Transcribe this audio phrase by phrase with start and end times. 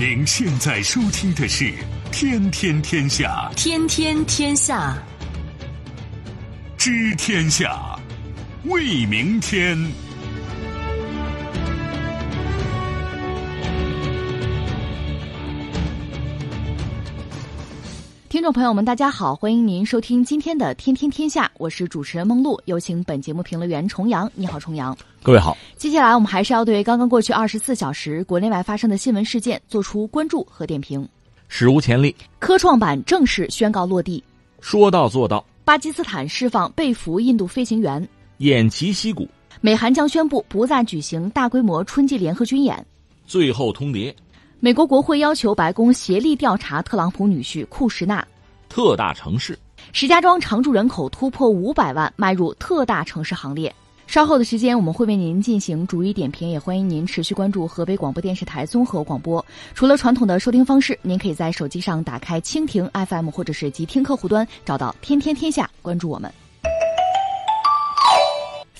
[0.00, 1.64] 您现在收听的是
[2.12, 4.96] 《天天天下》，天天天下，
[6.76, 7.98] 知天下，
[8.66, 9.76] 为明天。
[18.48, 24.26] 众朋友们，大家好，欢迎您收听今天的《天天天下》，我是主持人梦露，有请本节目评论员重阳。
[24.34, 24.96] 你好，重阳。
[25.22, 25.54] 各位好。
[25.76, 31.06] 接下来我们还是要对刚刚过去二十四小时国内外发生的新闻事件做出关注和点评。
[31.48, 34.24] 史无前例，科创板正式宣告落地，
[34.62, 35.44] 说到做到。
[35.66, 38.08] 巴基斯坦释放被俘印度飞行员，
[38.38, 39.28] 偃旗息鼓。
[39.60, 42.82] 美韩将宣布不再举行大规模春季联合军演。
[43.26, 44.14] 最后通牒。
[44.60, 48.26] 美国国会要求白宫协力调查特朗普女婿库什纳。
[48.68, 49.58] 特大城市，
[49.92, 53.74] 石家庄常住人口突破五百万，迈入特大城市行列。
[54.06, 59.44] 稍后的时间，我们会为您进行逐一点评，也欢迎您持续关注河北广播电视台综合广播。
[59.74, 66.32] 除了传统的收听方式，您可以在手机上打开蜻蜓 FM，或者是极听客户端找到“天天天下”，关注我们。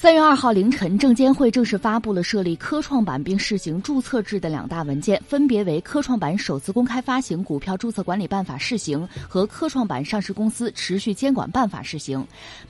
[0.01, 12.21] 三月二号凌晨，证监会正式发布了设立科创板并试行注册制的两大文件，分别为《科创板首次公开发行股票注册管理办法（试行）》和《科创板上市公司持续监管办法（试行）》。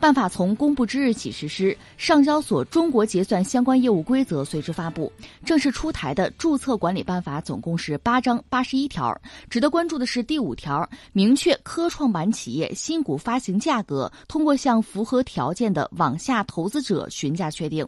[0.00, 5.12] 办法从公布之日起实施，上交所中国结算相关业务规则随之发布。
[5.44, 9.14] 正式出台的注册管理办法总共是八章八十一条。
[9.50, 17.06] 值得关注的是第五条，明确科创板企业新股发行价格通过向符合条件的网下投资者。
[17.18, 17.84] 询价确定。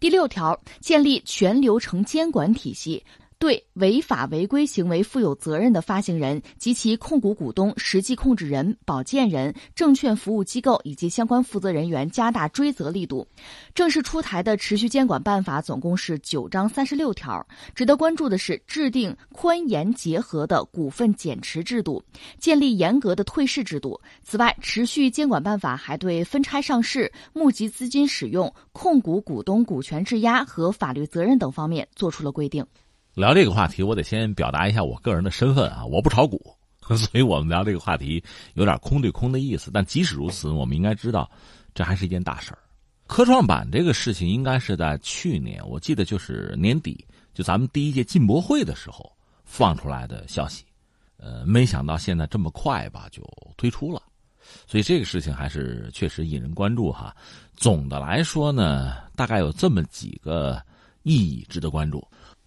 [0.00, 3.04] 第六条，建立全流程监管体系。
[3.42, 13.26] 对违法违规行为负有责任的发行人及其控股股东、实际控制人、保荐人、证券服务机构以及相关负责人员加大追责力度。
[13.74, 17.44] 正式出台的持续监管办法总共是九章三十六条。
[17.74, 22.00] 值得关注的是，制定宽严结合的股份减持制度，
[22.38, 24.00] 建立严格的退市制度。
[24.22, 32.64] 此外，持续监管办法还对分拆上市、募集资金使用、控股股东股权质押和法律责任等方面作出了规定。
[33.14, 36.54] 聊这个话题，我得先表达一下我个人的身份啊，我不炒股，
[36.96, 38.22] 所以我们聊这个话题
[38.54, 39.70] 有点空对空的意思。
[39.72, 41.30] 但即使如此，我们应该知道，
[41.74, 42.58] 这还是一件大事儿。
[43.06, 49.12] 科创板这个事情应该是在去年，我记得就是年底，就咱们第一届进博会的时候
[49.44, 50.64] 放出来的消息。
[51.18, 53.22] 呃，没想到现在这么快吧就
[53.58, 54.02] 推出了，
[54.66, 57.14] 所以这个事情还是确实引人关注哈。
[57.54, 60.60] 总的来说呢，大概有这么几个
[61.02, 62.02] 意义值得关注。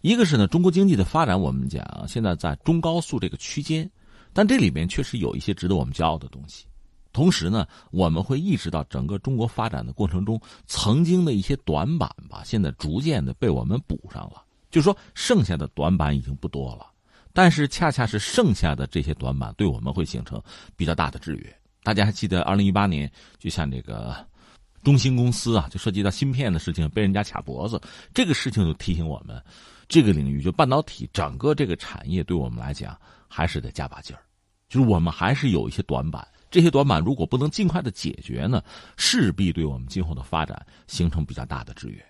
[0.06, 3.90] 一个是呢，中国经济的发展，我们讲现在在中高速这个区间，
[4.34, 6.68] 但这里面确实有一些值得我们骄傲的东西。
[7.12, 14.44] 同时呢，我们会意识到整个中国发展的过程中，曾经的一些短板吧，现在逐渐的被我们补上了。
[14.70, 16.86] 就说剩下的短板已经不多了，
[17.34, 20.40] 但是恰恰是剩下的这些短板，对我们会形成
[20.78, 21.52] 比较大的制约。
[21.82, 24.16] 大家还记得二零一八年，就像这个
[24.84, 27.82] 中兴公司啊，就涉及到芯片的事情，被人家卡脖子，
[28.14, 29.42] 这个事情就提醒我们。
[29.88, 32.98] 这个领域就半导体整个这个产业，对我们来讲
[33.28, 34.22] 还是得加把劲儿。
[34.68, 38.64] 就是我们还是有一些短板，这些短板如果不能尽快的解决呢，
[38.98, 42.04] 势必对我们今后的发展形成比较大的制约。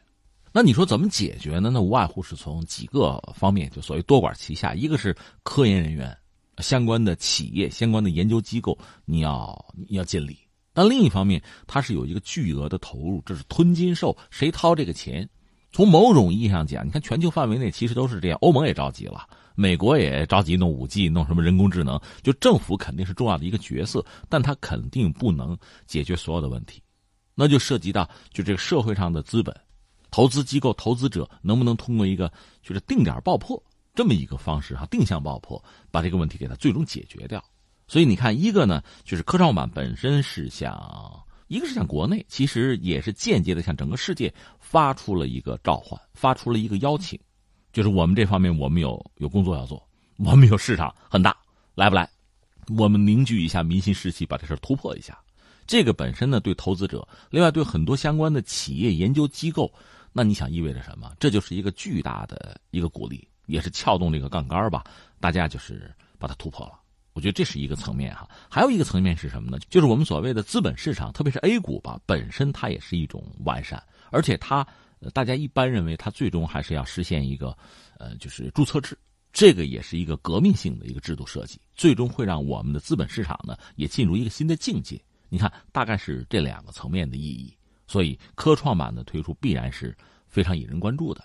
[0.53, 1.69] 那你说怎么解决呢？
[1.69, 4.73] 那无外乎是从几个方面，就所谓多管齐下。
[4.73, 5.13] 一个是
[5.43, 6.17] 科研人员、
[6.59, 10.39] 相关的企业、相关的研究机构，你要你要尽力。
[10.71, 15.29] 但另一方面，它是有一个巨额的投入，这是吞金兽，谁掏这个钱？
[15.75, 18.37] 从某种意义上讲，你看全球范围内其实都是这样。
[18.41, 21.99] 欧盟也着急了，美国也着急弄五 G，弄什么人工智能。
[22.23, 26.81] 就政府肯定是重要的一个角色，但它肯定不能解决所有的问题。
[27.33, 29.53] 那就涉及到就这个社会上的资本、
[30.11, 32.31] 投资机构、投资者能不能通过一个
[32.63, 33.61] 就是定点爆破
[33.93, 35.61] 这么一个方式哈，定向爆破
[35.91, 37.43] 把这个问题给它最终解决掉。
[37.85, 41.21] 所以你看，一个呢就是科创板本身是想。
[41.47, 47.19] 一个是向国内，其实也是间接的向整个世界发出了一个召唤，发出了一个邀请，
[47.71, 49.87] 就是我们这方面我们有有工作要做，
[50.17, 51.35] 我们有市场很大，
[51.75, 52.09] 来不来？
[52.77, 55.15] 我们凝聚一下民心士气，把这事突破一下。
[55.67, 59.71] 这个本身呢，对投资者，另外对很多相关的企业研究机构，
[60.13, 61.11] 那你想意味着什么？
[61.19, 64.83] 这就是一个巨大的一个鼓励，也是撬动这个杠杆吧，
[65.19, 66.79] 大家就是把它突破了。
[67.15, 69.57] 我觉得这是一个层面哈，还有一个层面是什么呢？
[69.69, 73.81] 就是我们所谓的资本市场，特别是 A 股吧，本身它也是一种完善，
[74.11, 74.67] 而且它，
[75.13, 77.57] 大家一般认为它最终还是要实现一个，
[77.99, 78.97] 呃，就是注册制，
[79.31, 85.01] 这个也是一个革命性的一个制度设计，最终会让我们的资本市场呢也进入一个新的境界。
[85.29, 87.57] 你看，大概是这两个层面的意义，
[87.87, 89.95] 所以科创板的推出必然是
[90.27, 91.23] 非常引人关注的。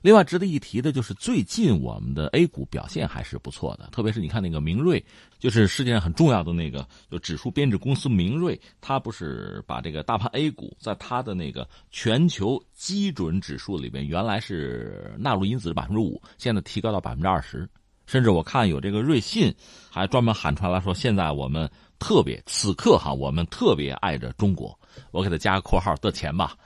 [0.00, 5.04] 另外值得一提的就是，最近我们的 A 股表现还是不错的，特别是你看那个明锐，
[5.38, 17.68] 就是世界上很重要的那个就指数编制公司明锐，它不是把这个大盘 A 股在它的那个全球基准指数里边，原来是纳入因子百分之五，现在提高到百分之二十，
[18.06, 19.52] 甚至我看有这个瑞信
[19.90, 21.68] 还专门喊出来说，现在我们
[21.98, 24.77] 特别此刻哈，我们特别爱着中国。
[25.10, 26.56] 我给他加个括号的钱吧，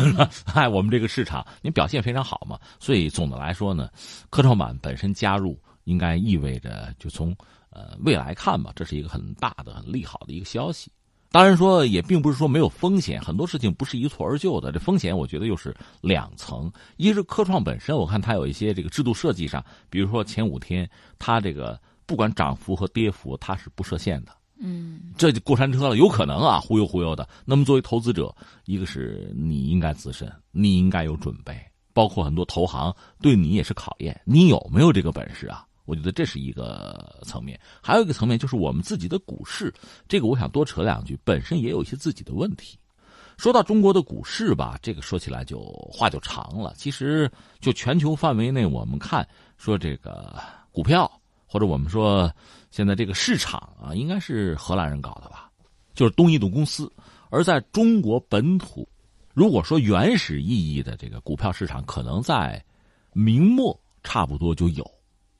[0.54, 3.88] 哎，我们这个市场您表现非常好嘛，所以总的来说呢，
[4.30, 7.34] 科创板本身加入应该意味着就从
[7.70, 10.90] 呃未来看吧，这是一个很大的、很利好的一个消息。
[11.30, 14.70] 当然说也并不是说没有风险，很多事情不是一蹴而就的。
[14.70, 20.86] 这风险我觉得又是两层，一是科创本身，我看它有一些这个制度设计上，比如说前五天
[21.18, 24.32] 它这个不管涨幅和跌幅，它是不设限的。
[24.64, 27.28] 嗯，这就过山车了，有可能啊，忽悠忽悠的。
[27.44, 28.32] 那么作为投资者，
[28.64, 31.60] 一个是你应该自身，你应该有准备，
[31.92, 35.66] 包括很多投行对你也是考验，你有没有这个本事啊？
[35.84, 39.74] 我觉得这是一个层面，还有一个层面就是我们自己的股市，
[40.06, 42.78] 这个我想多扯两句，本身也有一些自己的问题。
[43.36, 45.60] 说到中国的股市吧，这个说起来就
[45.92, 46.72] 话就长了。
[46.76, 47.28] 其实
[47.58, 49.26] 就全球范围内，我们看
[49.56, 51.10] 说这个股票。
[51.52, 52.34] 或者我们说，
[52.70, 55.50] 现在这个市场啊，应该是荷兰人搞的吧？
[55.92, 56.90] 就是东印度公司。
[57.28, 58.88] 而在中国本土，
[59.34, 62.64] 如果说原始意义的这个股票市场，可能在
[63.12, 64.82] 明末差不多就有，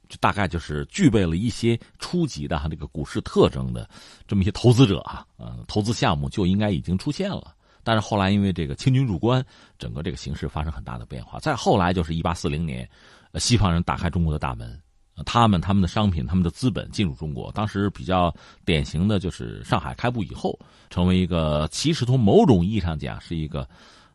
[0.06, 3.88] 就大概就是具备了一些初级的这个股市特征的
[4.28, 7.54] 这么一些投资者啊，呃，投资项目就应该已经出现了。
[7.82, 9.42] 但是后来因为这个清军入关，
[9.78, 11.38] 整个这个形势发生很大的变化。
[11.40, 12.86] 再后来就是一八四零年，
[13.36, 14.78] 西方人打开中国的大门。
[15.26, 20.58] 他们他们的商品、他们的资本进入中国，当时比较典型的就是上海开埠以后，
[20.90, 23.68] 成为一个其实从某种意义上讲是一个，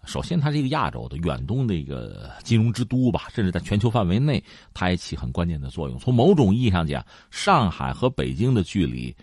[0.06, 6.00] 首先它是一个亚洲的远东的一个金融之都吧，甚至在全球范围内它也起很关键的作用。
[6.00, 9.16] 从某种意义上讲，上海和北京的距离，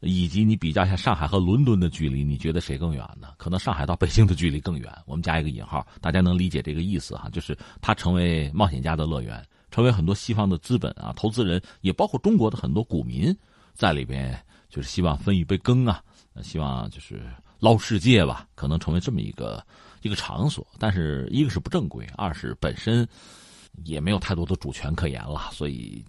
[0.00, 3.28] 以及你比较一下上海和伦敦的距离，你觉得谁更远呢？
[3.38, 4.92] 可能上海到北京的距离更远。
[5.06, 9.42] 我们加一个引号，大家能理解这个意思哈，就是它成为冒险家的乐园。
[9.74, 13.36] 成为很多西方的资本啊，投资人也包括中国的很多股民，
[13.74, 16.00] 在里边就是希望分一杯羹啊，
[16.44, 17.20] 希望就是
[17.58, 19.66] 捞世界吧，可能成为这么一个
[20.02, 20.64] 一个场所。
[20.78, 23.04] 但是一个是不正规，二是本身
[23.84, 26.04] 也没有太多的主权可言了，所以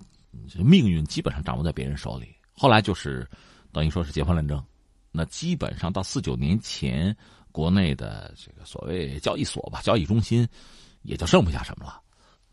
[0.59, 2.35] 命运基本上掌握在别人手里。
[2.53, 3.27] 后来就是
[3.71, 4.63] 等于说是解放战争，
[5.11, 7.17] 那基本上到四九年前，
[7.51, 10.47] 国内的这个所谓交易所吧，交易中心
[11.01, 11.99] 也就剩不下什么了。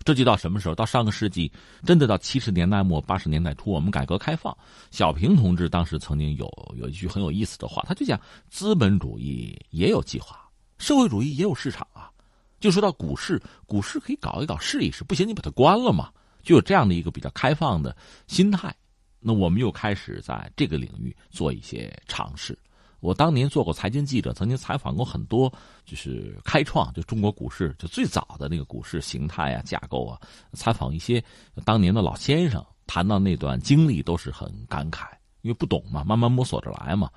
[0.04, 0.74] 这就到什么时候？
[0.74, 1.50] 到上个世纪，
[1.84, 4.56] 真的到七十年代末八十年代初，我们改革开放，
[4.90, 12.10] 小平同志当时曾经有有一句很有意思的话，他就讲资本主义也有计划，社会主义也有市场啊。
[12.58, 16.10] 就说到股市，股市可以搞一搞试一试，不行你把它关了嘛，
[16.42, 17.96] 就有这样的一个比较开放的
[18.26, 18.74] 心态。
[19.18, 22.58] 那我们又开始在这个领域做一些尝试。
[23.02, 25.52] 我当年做过财经记者，曾经采访过很多，
[25.84, 30.20] 就是开创就中国股市就最早的那个股市形态啊、架构啊，
[30.52, 31.22] 采访一些
[31.64, 35.08] 当年的老先生，谈到那段经历都是很感慨，
[35.40, 37.10] 因为不懂嘛，慢慢摸索着来嘛。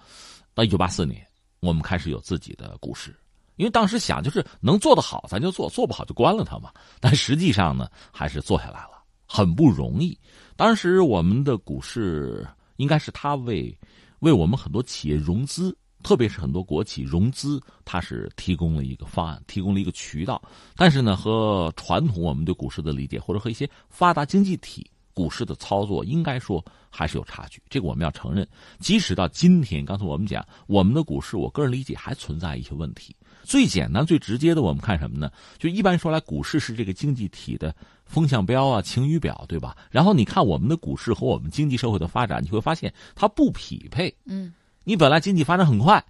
[0.55, 1.23] 到一九八四年，
[1.59, 3.15] 我们开始有自己的股市，
[3.57, 6.73] 因为当时想就是能做得好咱就做，做不好就关了它嘛。
[6.99, 10.19] 但实际上呢，还是做下来了，很不容易。
[10.55, 12.43] 当时我们的股市
[12.77, 13.77] 应该是他为。
[14.19, 20.39] 为我们很多企业融资，特别是很多国企融资，它是提供了一个方案，提供了一个渠道。
[20.75, 27.59] 但是呢，和传统我们对股市的理解，或者和一些发达经济体股市的操作，应该说还是有差距。
[27.71, 28.47] 这个我们要承认。
[28.77, 33.15] 即使到今天，刚才我们讲我们的股市，我个人理解还存在一些问题。
[33.43, 35.31] 最简单、最直接的，我们看什么呢？
[35.57, 39.75] 就一般说来，股市是这个经济体的风向标啊、晴雨表，对吧？
[39.89, 44.15] 然后你看我们的股市和我们经济社会的发展，你会发现它不匹配。
[44.25, 44.53] 嗯，
[44.85, 46.01] 你本来经济发展很快，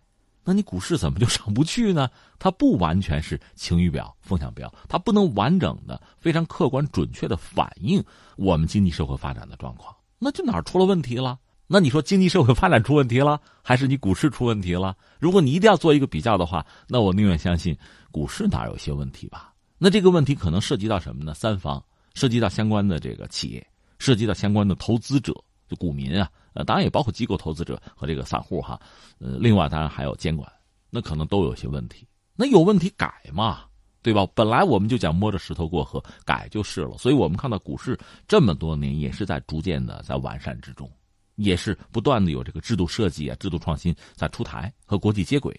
[0.44, 2.08] 那你股市怎么就上不去呢？
[2.38, 8.04] 它不完全是晴雨表、风向标，它不能完整的、非常客观、准确的反映
[8.36, 11.40] 我们经济社会发展的状况，那就哪儿出了问题了？
[11.68, 14.96] 那你说经济社会发展出问题了，还是你股市出问题了？
[15.20, 17.76] 如果你一定要做一个比较的话，那我宁愿相信
[18.12, 19.52] 股市哪有些问题吧。
[19.78, 21.34] 那这个问题可能涉及到什么呢？
[21.34, 23.66] 三方涉及到相关的这个企业，
[23.98, 25.34] 涉及到相关的投资者，
[25.68, 28.80] 就股民啊，呃，当然也包括机构投资者和这个散户哈。
[29.20, 30.52] 呃，另外当然还有监管，
[30.90, 32.08] 那可能都有些问题。
[32.36, 33.66] 那有问题改嘛，
[34.02, 34.26] 对吧？
[34.34, 36.98] 本来我们就讲摸着石头过河，改就是了。
[36.98, 37.96] 所以我们看到股市
[38.28, 40.90] 这么多年也是在逐渐的在完善之中。
[41.36, 45.54] 也是不断的有这个制度设计啊、制度创新在出台和国际接轨，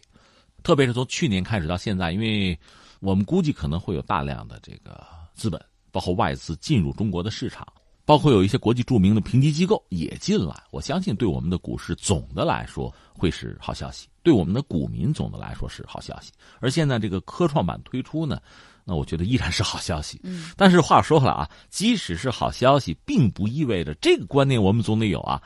[0.63, 2.59] 特别是从去年开始到现在，因为
[3.01, 5.63] 我们估计可能会有大量的这个资本，
[5.93, 7.67] 包括外资进入中国的市场，
[8.07, 10.55] 包括有一些国际著名的评级机构也进来。
[10.71, 16.33] 我相信对我们的股市总的来说会是好消息，对我们的股民总的来说是好消息。
[16.61, 18.41] 而现在这个科创板推出呢，
[18.85, 20.21] 那我觉得依然是好消息。
[20.23, 25.43] 嗯，但是话说回来啊，即使是好消息，并不意味着这个观念我们总得有啊，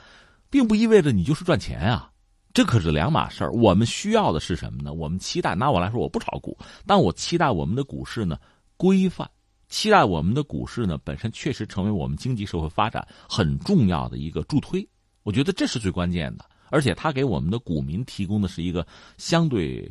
[0.50, 2.10] 并不意味着你就是赚钱啊。
[2.52, 3.52] 这可是两码事儿。
[3.52, 4.92] 我们需要的是什么呢？
[4.92, 8.36] 我们期待，拿我来说，我不炒股，但我期待我们的股市呢
[8.76, 9.30] 规范，
[9.70, 14.86] 期待我们的股市呢本身确实成为我们经济社会发展很重要的一个助推。
[15.22, 18.86] 我觉得这是最关键的，而且它给我们的股民提供的是一个
[19.16, 19.90] 相对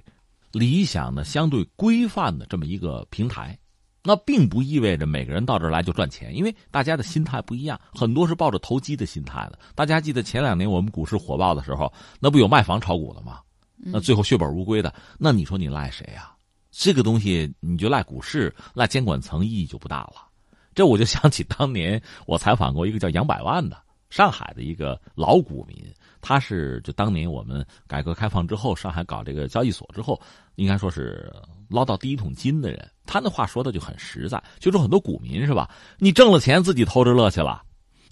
[0.52, 3.58] 理想的、相对规范的这么一个平台。
[4.02, 9.60] 那并不意味着每个人到这儿来就赚钱，因为大家的心态不一样，很多是抱着投机的心态的。
[9.76, 13.42] 大家记得前两年我们股市火爆的时候，那不有卖房炒股的吗？
[13.76, 16.32] 那最后血本无归的，那你说你赖谁呀？
[16.72, 20.28] 这个东西你就赖股市、赖监管层，意义就不大了。
[20.76, 23.78] 这我就想起当年我采访过一个叫杨百万的
[24.10, 25.78] 上海的一个老股民，
[26.22, 30.20] 他是就当年我们改革开放之后，上海搞这个交易所之后，
[30.56, 31.32] 应该说是
[31.68, 32.90] 捞到第一桶金的人。
[33.06, 35.70] 他那话说的就很实在，就说很多股民是吧？
[35.98, 37.62] 你挣了钱自己偷着乐去了，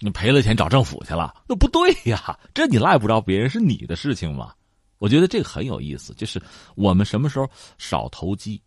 [0.00, 2.38] 你赔了钱找政府去了，那不对呀！
[2.52, 4.52] 这你赖不着别人，是你的事情嘛。
[4.98, 6.40] 我觉得这个很有意思，就是
[6.74, 8.60] 我们什么时候少投机，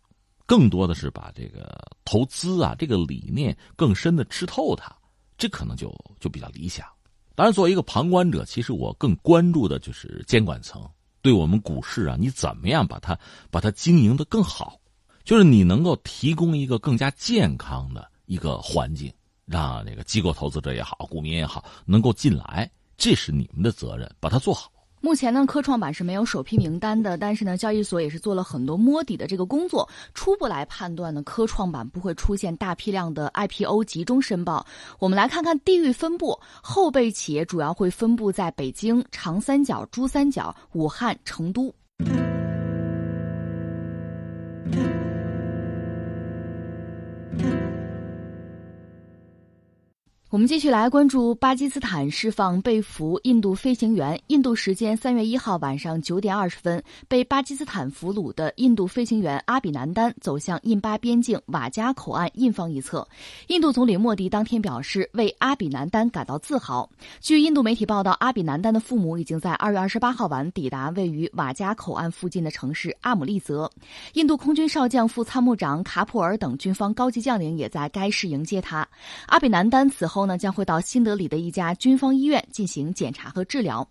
[0.46, 1.70] 更多的是把这个
[2.04, 4.90] 投资啊这个理念更深的吃透它，
[5.36, 6.86] 这可能就就比较理想。
[7.34, 10.86] 当然，作为一个旁观者，其实我更关注的就是监管层
[11.22, 13.18] 对我们股市啊，你怎么样把它
[13.50, 14.78] 把它经营的更好。
[15.24, 19.12] 就是你能够提供一个更加健康的一个环境，
[19.46, 24.70] 让这个机构投资者也好，股民也好，能够进来，这是你们的责任，把它做好。
[25.04, 29.86] 目前呢，科创板是没有首批名单的，但是呢，交易所也是做了很多摸底的这个工作。
[30.14, 34.64] 初步来判断呢，科创板不会出现大批量的 IPO 集中申报。
[35.00, 41.74] 我们来看看地域分布，后备企业主要会分布在北京、长三角、珠三角、武汉、成都。
[50.32, 54.18] 我们继续来关注巴基斯坦释放被俘印度飞行员。
[54.28, 63.06] 印度时间三月一号晚上九点二十分，被巴基斯坦俘虏的印度飞行员阿比南丹走向印巴边境瓦加口岸印方一侧。
[63.48, 66.88] 印度总理莫迪当天表示，为阿比南丹感到自豪。
[67.20, 73.70] 据印度媒体报道，阿比南丹的父母已经在二月二十八号晚抵达位于瓦加口岸附近的城市阿姆利泽。
[74.14, 78.88] 印度空军少将副参谋长卡普尔等军方高级将领也在该市迎接他。
[79.26, 80.21] 阿比南丹此后。
[80.26, 83.86] 呢，将会到新德里的一家军方医院进行检查和治疗。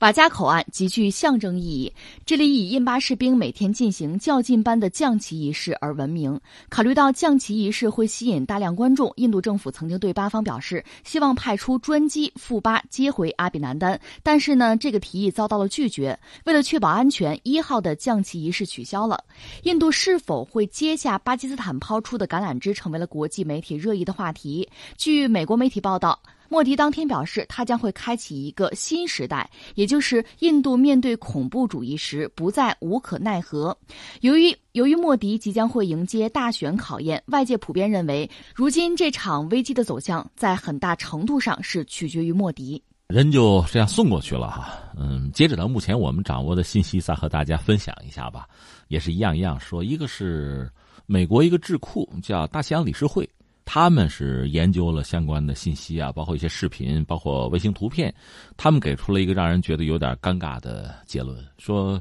[0.00, 1.92] 瓦加口岸极具象征意义，
[2.26, 6.38] 这里以印巴士兵每天进行较劲般的降旗仪式而闻名。
[6.68, 16.18] 考虑到降旗仪式会吸引大量观众，印度政府曾经对巴方表示，希望派出专机赴巴接回阿比南丹，但是呢，这个提议遭到了拒绝。
[16.44, 19.22] 为了确保安全，一号的降旗仪式取消了。
[19.62, 24.68] 印度是否会接下巴基斯坦抛出的橄榄枝，成为了国际媒体热议的话题。
[24.98, 26.20] 据美国媒体报道。
[26.48, 33.76] 莫迪当天表示，他将会开启一个新时代，也就是印度面对恐怖主义时不再无可奈何。
[34.20, 42.82] 由于由于莫迪即将会迎接大选考验，外界普遍认为，如今这场危机的走向在很大程度上是取决于莫迪。
[43.08, 48.48] 人就这样送过去了哈，嗯，截止到目前我们掌握的信息，再和大家分享一下吧，
[48.88, 49.84] 也是一样一样说。
[49.84, 50.70] 一个是
[51.04, 53.28] 美国一个智库叫大西洋理事会。
[53.64, 58.14] 他们是研究了相关的信息啊，包括一些视频，包括卫星图片，
[58.56, 62.00] 他们给出了一个让人觉得有点尴尬的结论，说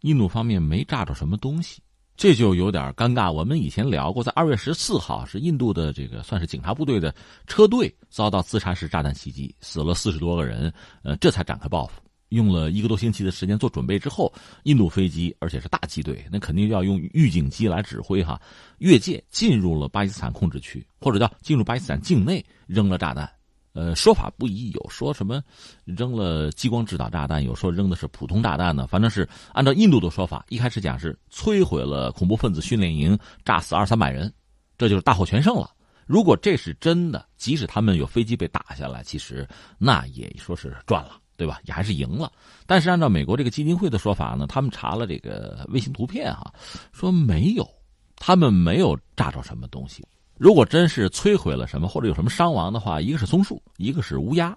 [0.00, 1.80] 印度方面没炸着什么东西，
[2.16, 3.30] 这就有点尴尬。
[3.30, 7.14] 我们以前聊过，在二月十四号是印度的这个算是警察部队的
[7.46, 12.00] 车队遭到自杀式炸弹袭击，死了四十多个人，呃，这才展开报复。
[12.32, 14.32] 用了一个多星期的时间做准备之后，
[14.64, 18.40] 印度飞机，而且是大机队，那肯定要用预警机来指挥哈，
[18.78, 23.30] 越界进入了巴基斯坦控制区，或者叫进入巴基斯坦境内扔了炸弹。
[23.74, 25.42] 呃，说法不一，有说什么
[25.84, 28.86] 扔了激光制导炸弹，有说扔的是普通炸弹呢。
[28.86, 34.30] 反正是按照印度的说法，一开始讲是摧毁了恐怖分子训练营，炸死二三百人，
[34.76, 35.70] 这就是大获全胜了。
[36.06, 39.48] 如果这是真的，即使他们有飞机被打下来，其实
[39.78, 41.18] 那也说是赚了。
[41.36, 41.60] 对吧？
[41.64, 42.30] 也还是赢了，
[42.66, 46.52] 但是按照美国这个基金会的说法呢，他们查了这个卫星图片哈，
[46.92, 47.68] 说没有，
[48.16, 50.04] 他们没有炸着什么东西。
[50.36, 54.56] 如果真是摧毁了什么或者有什么伤亡的话，一个是松树，一个是乌鸦，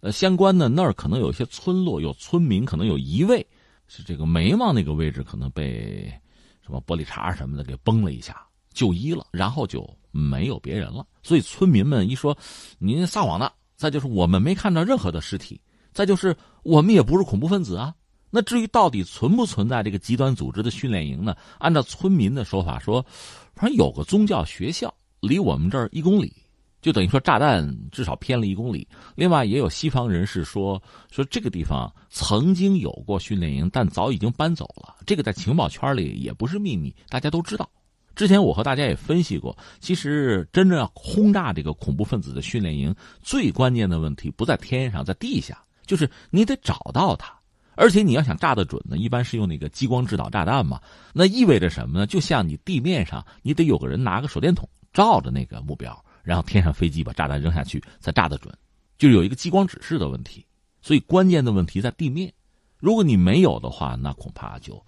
[0.00, 3.46] 呃，相关的那儿可能有一些村落，有村民可能有移位，
[3.86, 6.12] 是这个眉毛那个位置可能被
[6.64, 9.88] 什么玻璃碴什么的给崩了一下，就医了，然后就。
[10.18, 11.06] 没有别人了。
[11.22, 12.34] 所以村民们一说
[12.78, 15.60] 您撒谎的，再就是我们没看到任何的尸体，
[15.96, 17.94] 再就是我们也不是恐怖分子啊。
[18.28, 21.34] 那至于到底存不存在这个极端组织的训练营呢？
[21.58, 23.02] 按照村民的说法说，
[23.54, 26.30] 反正有个宗教学校离我们这儿一公里。
[26.82, 28.86] 就等于说，炸弹至少偏了一公里。
[29.14, 34.96] 另外，也有西方人士说，说这个地方曾经有过训练营，但早已经搬走了。
[35.06, 37.66] 这个在情报圈里也不是秘密，大家都知道。
[38.14, 47.32] 之前我和大家也分析过，其实真正要轰炸这个恐怖分子的训练营，最关键的问题不在天上，在地下，就是你得找到它。
[47.74, 50.80] 而且你要想炸得准呢，一般是用那个激光制导炸弹嘛。
[51.12, 52.06] 那意味着什么呢？
[52.06, 56.04] 就像你地面上，你得有个人拿个手电筒照着那个目标。
[56.22, 58.52] 然后天上飞机把炸弹扔下去，才炸得准，
[58.98, 60.44] 就有一个激光指示的问题。
[60.82, 62.32] 所以关键的问题在地面，
[62.78, 64.84] 如果你没有的话，那恐怕就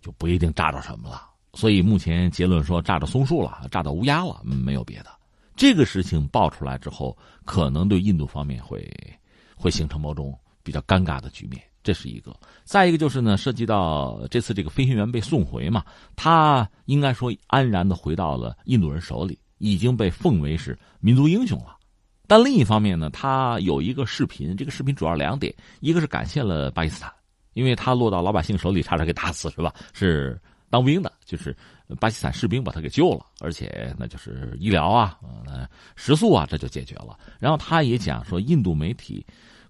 [0.00, 1.28] 就不一定炸着什么了。
[1.54, 5.10] 所以目前结论说炸着松树了，炸到乌鸦了，没有别的。
[5.54, 8.90] 这个事情爆出来之后，可能对印度方面会
[9.62, 12.34] 会形成某种比较尴尬的局面，这是一个。
[12.64, 15.84] 再一个就是呢，涉及到这次这个飞行员被送回嘛，
[16.16, 19.38] 他应该说安然的回到了印度人手里。
[19.64, 21.76] 已经被奉为是民族英雄了，
[22.26, 27.12] 但另一方面呢，他有一个视频，这个视频主要两点，一个是感谢了巴基斯坦，
[27.52, 29.72] 因为他落到老百姓手里差点给打死是吧？
[29.92, 30.36] 是
[30.68, 31.56] 当兵的，就是
[32.00, 35.16] 巴基斯坦士兵把他给救了，而且那就是医疗啊、
[35.46, 35.64] 呃
[35.94, 37.16] 食宿啊，这就解决了。
[37.38, 39.24] 然后他也讲说，印度媒体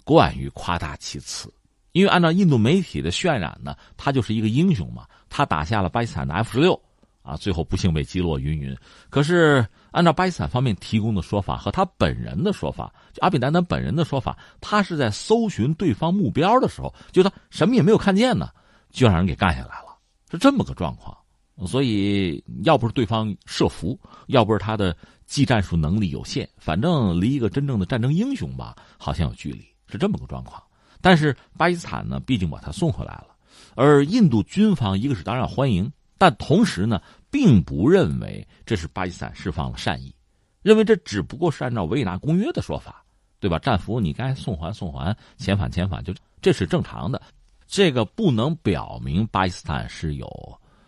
[0.04, 1.52] 惯于夸大其词，
[1.92, 6.80] 因为按照印度媒体的渲染呢，他就是一个英雄嘛，他打下了巴基斯坦的 F 十六。
[7.22, 8.76] 啊，最后不幸被击落，云云。
[9.08, 18.48] 可是按照巴基斯坦方面提供的说法和他本人的说法，就阿比丹丹本人的说法，他是在搜寻对方目标的时候，就他什么也没有看见呢，
[18.90, 19.96] 就让人给干下来了，
[20.32, 21.16] 是这么个状况。
[21.64, 30.60] 所以要不是对方设伏，要不是他的技战术能力有限，反正离一个真正的战争英雄吧，好像有距离，是这么个状况。
[31.00, 33.28] 但是巴基斯坦呢，毕竟把他送回来了，
[33.74, 35.92] 而印度军方一个是当然欢迎。
[36.16, 40.14] 但同时呢，并不认为这是巴基斯坦释放了善意，
[40.62, 43.04] 认为这只不过是按照维也纳公约的说法，
[43.40, 43.58] 对吧？
[43.58, 47.20] 战俘你该送还送还，遣返遣返，就这是正常的，
[47.66, 50.28] 这个不能表明巴基斯坦是有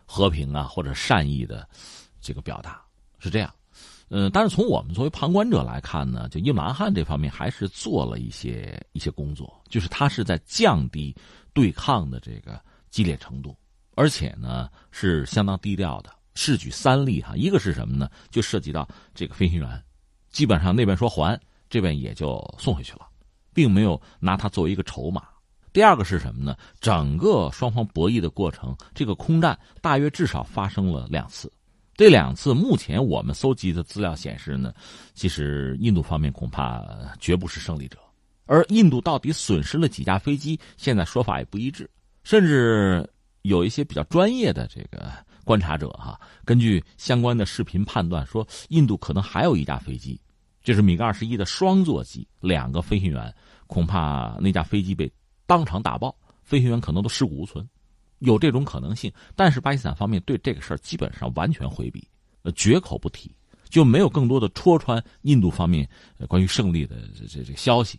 [0.06, 1.68] 和平啊或者善意的
[2.20, 2.80] 这个表达，
[3.18, 3.52] 是这样。
[4.10, 11.14] 嗯，但是从我们作为旁观者来看呢，就伊姆兰汗这方面还是做了一些一些工作，就是他是在降低
[11.52, 13.56] 对抗的这个激烈程度。
[13.96, 17.34] 而且呢，是相当低调的，是举三例哈。
[17.36, 18.10] 一个是什么呢？
[18.30, 19.82] 就涉及到这个飞行员，
[20.30, 21.40] 基本上那边说还，
[21.70, 23.06] 这边也就送回去了，
[23.52, 25.22] 并没有拿他作为一个筹码。
[25.72, 26.56] 第二个是什么呢？
[26.80, 31.52] 整个双方博弈的过程，这个空战大约至少发生了两次。
[31.94, 34.72] 这两次目前我们搜集的资料显示呢，
[35.14, 36.84] 其实印度方面恐怕
[37.18, 37.98] 绝不是胜利者。
[38.46, 41.88] 而印度到底损失了几架飞机，现在说法也不一致，
[42.22, 43.08] 甚至。
[43.44, 45.12] 有一些比较专业的这个
[45.44, 50.18] 观察者哈，根据相关的视频判断说，印度可能还有一架飞机，
[50.62, 53.30] 就是米格二十一的双座机，两个飞行员，
[53.66, 55.12] 恐怕那架飞机被
[55.44, 57.68] 当场打爆，飞行员可能都尸骨无存，
[58.18, 59.12] 有这种可能性。
[59.34, 62.06] 但是巴基斯坦方面对这个事儿基本上完全回避，
[62.42, 63.34] 呃，绝口不提，
[63.68, 65.88] 就没有更多的戳穿印度方面
[66.28, 67.98] 关于胜利的这这这消息。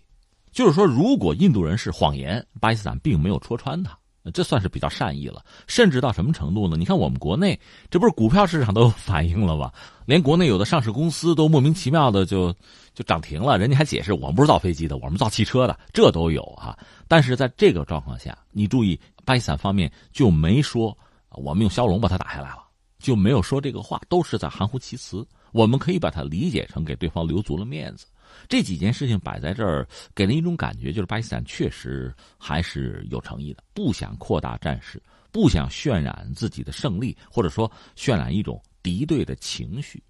[0.51, 3.97] 就是说，如果印度人是谎言，巴基斯坦并没有戳穿他。
[4.33, 6.75] 这算是比较善意了，甚至到什么程度呢？
[6.77, 7.59] 你看我们国内，
[7.91, 9.71] 这不是股票市场都 反应了吗？
[10.07, 12.51] 连国内有的上市公司都莫名其妙的就
[12.95, 16.75] 就涨停了，人家还解释我们不是造飞机的，我们造汽车的，这都有啊。
[17.07, 20.97] 但是在这个状况下，你注意，巴基斯坦方面就没说
[21.31, 22.63] 我们用枭龙把它打下来了，
[22.99, 25.27] 就没有说这个话，都是在含糊其辞。
[25.51, 28.05] 我们可以把它理解成给对方留足了面子。
[28.49, 40.03] 这几件事情摆在这儿，给人一种感觉，就是巴基斯坦确实还是有诚意的，不想扩大战事，不想渲染自己的胜利，或者说渲染一种敌对的情绪。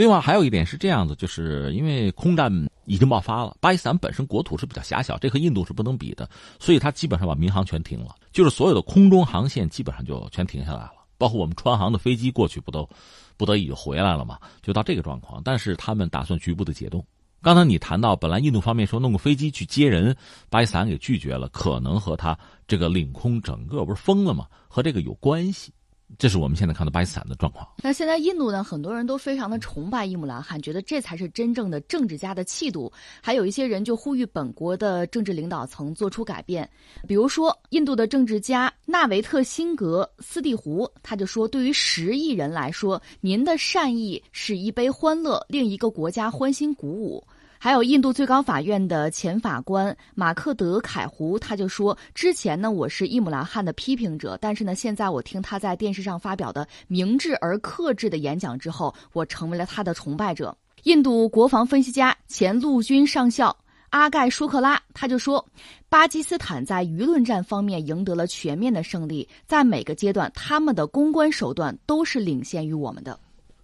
[0.00, 2.50] 另外还有一点是这样子，就是因为空战
[2.86, 6.26] 已经爆发了，巴基斯坦本身国土是比较狭小，这和印度是不能比的，
[6.58, 12.88] 所以它基本上把民航全停了，就是所有的空中航线基本上就全停下来了，包括我们川航的飞机过去不都
[13.36, 15.42] 不得已就回来了嘛，就到这个状况。
[15.44, 17.04] 但是他们打算局部的解冻。
[17.42, 20.16] 刚才你谈到，本来印度方面说弄个飞机去接人，
[20.48, 24.46] 巴基斯坦给拒绝了，可能和他这个领空整个不是封了吗？
[24.66, 25.70] 和这个有关系。
[26.18, 27.66] 这是我们现在看到巴基斯坦的状况。
[27.82, 32.92] 那现在印度呢，很多人都非常的崇拜伊姆兰汗，觉得这才是真正的政治家的气度。
[33.22, 36.68] 还有一些人就呼吁本国的政治领导层做出改变。
[37.06, 47.24] 比如说，印度的政治家纳维特辛格斯蒂胡，他就说：“对于十亿人来说，您的善意是一杯欢乐，令一个国家欢欣鼓舞。”
[47.62, 63.54] 还有印度最高法院的前法官马克德凯胡，他就说：“之前呢，我是伊姆兰汗的批评者，但是呢，现在我听他在电视上发表的明智而克制的演讲之后，我成为了他的崇拜者。”印度国防分析家、前陆军上校
[63.90, 65.46] 阿盖舒克拉，他就说
[65.90, 73.20] ：“巴基斯坦在舆论战方面赢得了全面的胜利，在每个阶段，他们的公关手段都是领先于我们的。”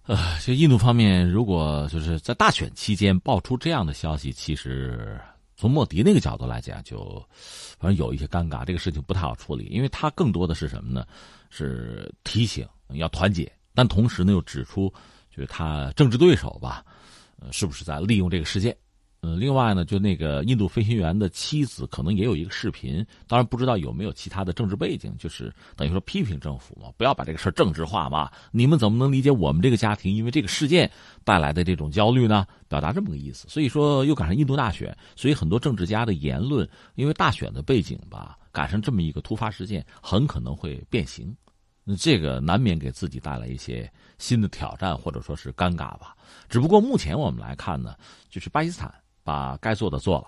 [0.07, 5.19] 呃，就印度方面，如果就是在大选期间爆出这样的消息，其实
[5.57, 7.21] 从莫迪那个角度来讲，就
[7.77, 11.05] 反正有一些尴尬，这个事情不太好处理，因为他更多的是什么呢？
[11.49, 14.87] 是提醒要团结，但同时呢又指出，
[15.29, 16.85] 就是他政治对手吧，
[17.41, 18.73] 呃，是不是在利用这个事件？
[19.21, 28.31] 嗯，另外呢，就那个印度飞行员的妻子可能也有一个视频，当然不知道有没有其他的政治背景，就是等于说批评政府嘛，不要把这个事儿政治化嘛。
[28.51, 30.89] 你们怎么能理解我们这个家庭因为这个事件
[31.23, 32.45] 带来的这种焦虑呢？
[32.67, 33.47] 表达这么个意思。
[33.49, 41.35] 所以说又赶上印度大选，所以很多政治家的言论，因为大选的背景吧，赶上这么一个突发事件，很可能会变形。
[41.97, 46.15] 这个难免给自己带来一些新的挑战，或者说是尴尬吧。
[46.49, 47.95] 只不过目前我们来看呢，
[48.29, 48.93] 就是巴基斯坦。
[49.27, 50.27] 把该做的做了，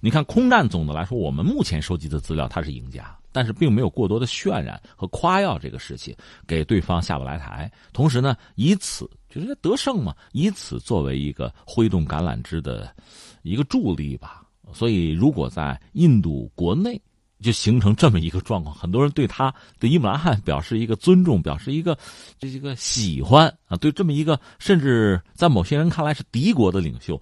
[0.00, 6.14] 你看空战总的来说，我们目前收集的资料，它是赢家，但是并没有过多的渲染和夸耀这个事情，
[6.46, 7.72] 给对方下不来台。
[7.94, 12.94] 同时呢，以此就是得胜嘛，以此作为一个挥动橄榄枝的
[13.40, 14.42] 一个助力吧。
[14.74, 17.00] 所以，如果在印度国内
[17.40, 21.96] 就形成这么一个状况，很多人对他对伊姆兰汗表示一个尊重，表示一个
[22.38, 27.18] 这一个喜欢啊，对这么一个甚至在某些人看来是敌国的领袖。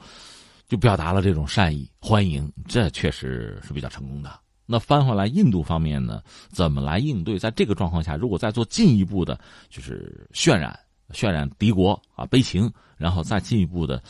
[0.72, 4.40] 就表达了这种善意欢迎，这确实是比较成功的。
[4.64, 7.38] 那翻回来，印度方面呢，怎么来应对？
[7.38, 10.74] 在这个状况下，如果再做进一步的，就是渲染、
[11.10, 14.02] 渲染敌国啊悲情，然后再进一步的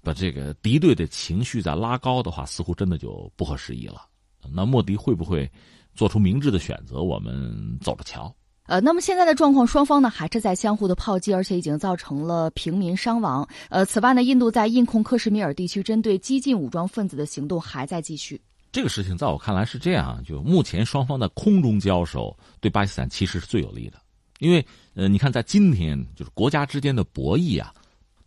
[0.00, 4.06] 把这个敌对的情绪再拉高的话，似乎真的就不合时宜了。
[4.50, 5.46] 那莫迪会不会
[5.92, 7.02] 做出明智的选择？
[7.02, 8.34] 我们走着瞧。
[8.66, 13.48] 呃，那么现在的状况，双方呢还是在相互的炮击，而且已经造成了平民伤亡。
[13.70, 18.40] 呃，此外呢，印度在印控克什米尔地区针对激进武装分子的行动还在继续。
[18.72, 23.98] 这个事情在我看来是这样，就目前双方的空中交手对巴基斯坦其实是最有利的，
[24.38, 27.72] 因为呃，你看在今天就是国家之间的博弈啊，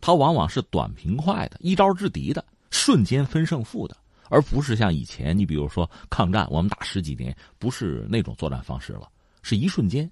[0.00, 3.96] 它往往是短平快的，一招制敌的，瞬间分胜负的，
[4.28, 9.08] 而不是像以前你比如说抗战，我们打十几年，不是那种作战方式了，
[9.42, 10.10] 是一瞬间。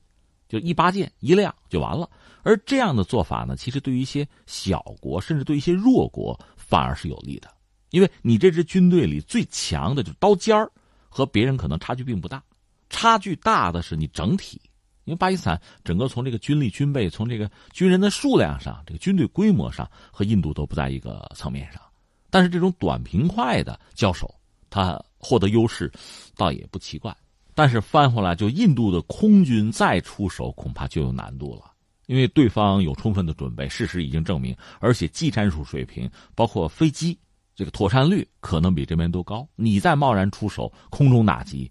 [0.48, 2.08] 就一拔剑一亮就完了，
[2.42, 7.52] 而这样的做法呢，其实对于一些小国，甚至对一些弱国，反而是有利的，
[7.90, 10.70] 因为你这支军队里最强的就是刀尖儿，
[11.08, 12.42] 和别人可能差距并不大，
[12.88, 14.60] 差距大的是你整体，
[15.04, 21.82] 因为巴基斯坦整个从这个军力、军备，从这个军人的数量上，这个军队规模上和印度都不在一个层面上，
[22.30, 24.34] 但是这种短平快的交手，
[24.70, 25.92] 他获得优势，
[26.36, 27.14] 倒也不奇怪。
[27.58, 31.72] 但是翻回来，就印度的空军再出手，恐怕就有难度了，
[32.06, 37.18] 因为对方有充分的准备，事实已经证明，而且技战术水平，包括飞机
[37.56, 39.44] 这个妥善率，可能比这边都高。
[39.56, 41.68] 你再贸然出手空中打击，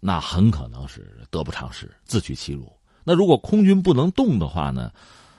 [0.00, 2.70] 那很可能是得不偿失，自取其辱。
[3.02, 4.92] 那如果空军不能动的话呢，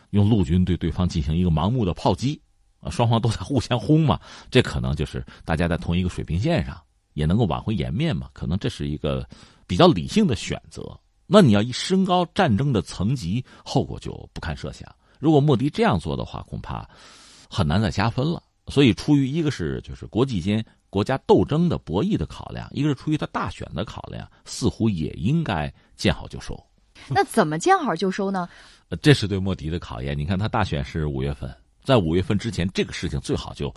[0.10, 2.41] 用陆军对对方进行一个盲目的炮击，
[2.79, 6.82] 啊，双方都在互相轰嘛，这可能就是大家在同一个水平线上，
[7.13, 8.27] 也能够挽回颜面嘛。
[8.34, 9.23] 可能这是一个。
[9.67, 14.88] 比较理性的选择，那你要一升高战争的层级，后果就不堪设想。
[15.19, 16.88] 如果莫迪这样做的话，恐怕
[17.49, 18.41] 很难再加分了。
[18.67, 26.58] 所以，出于一个是就是国际间国家斗争的博弈的考量，一个是出于他大选的考量，似乎也应该见好就收。
[27.10, 28.47] 那怎么见好就收呢？
[29.02, 30.17] 这是对莫迪的考验。
[30.17, 33.73] 你看，他大选是五月份，在五月份之前，这个事情最好就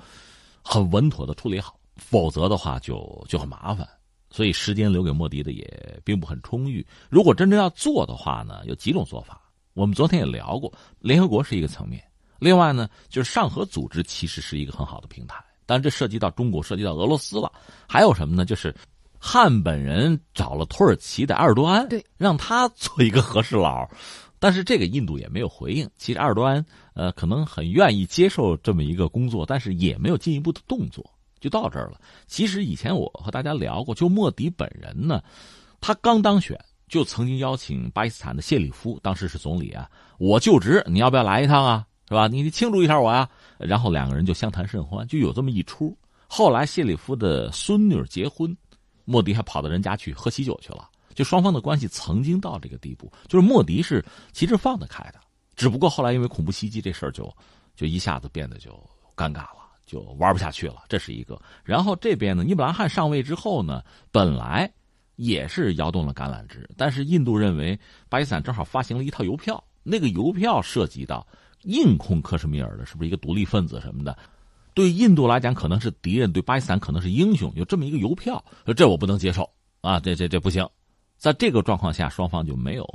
[0.62, 3.88] 很稳妥的处理好，否则的话就就很麻烦。
[4.37, 6.87] 所以时间留给莫迪的也并不很充裕。
[7.09, 9.40] 如果真正要做的话呢，有几种做法。
[9.72, 10.70] 我们昨天也聊过，
[11.01, 12.05] 联合国是一个层面。
[12.38, 15.42] 另外呢，就是上合组织其实是一个很好的平台。
[15.64, 17.51] 但这涉及到中国，涉及到俄罗斯了。
[17.88, 18.44] 还有什么呢？
[18.44, 18.75] 就是
[19.18, 23.88] 汉本人找了土耳其的埃尔多安，对，让他做一个和事佬。
[24.38, 25.88] 但是这个印度也没有回应。
[25.96, 31.11] 其实埃尔多安呃可能很愿意接受这么一个工作，但是也没有进一步的动作。
[31.47, 32.01] 就到这儿了。
[32.27, 35.23] 其实以前我和大家聊过，就莫迪本人呢，
[35.81, 41.87] 他刚当选，就曾经邀请巴基斯坦的谢里夫，当时是总理啊，我就职，你要不要来一趟啊？
[42.09, 42.27] 是吧？
[42.27, 43.29] 你庆祝一下我呀？
[43.59, 45.97] 然后两个人就相谈甚欢，就有这么一出。
[46.27, 48.57] 后来谢里夫的孙女结婚，
[49.05, 50.89] 莫迪还跑到人家去喝喜酒去了。
[51.15, 55.21] 就双方的关系曾经到这个地步，就是莫迪是其实放得开的，
[55.55, 57.33] 只不过后来因为恐怖袭击这事儿，就
[57.75, 58.71] 就一下子变得就
[59.17, 60.83] 尴尬了，就玩不下去了。
[60.88, 61.40] 这是一个。
[61.64, 64.70] 然后这边呢，尼布兰汉上位之后呢，本来
[65.14, 71.27] 也是摇动了橄榄枝，但是印度认为巴基斯坦正好发行了一套邮票，那个邮票涉及到
[71.62, 74.18] 硬控克什米尔的，是不是一个独立分子什么的？
[74.75, 77.51] 对印度来讲可能是敌人，对巴基斯坦可能是英雄。
[77.57, 78.44] 有这么一个邮票，
[78.77, 79.49] 这我不能接受
[79.81, 79.99] 啊！
[79.99, 80.68] 这这这不行。
[81.16, 82.87] 在这个状况下，双方就没有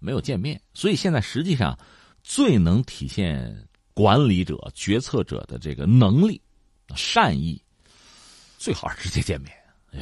[0.00, 1.78] 没有见面，所以现在实际上
[2.24, 3.56] 最能体现
[3.94, 6.40] 管理者、决策者的这个能力、
[6.96, 7.62] 善意，
[8.58, 9.52] 最好是直接见面，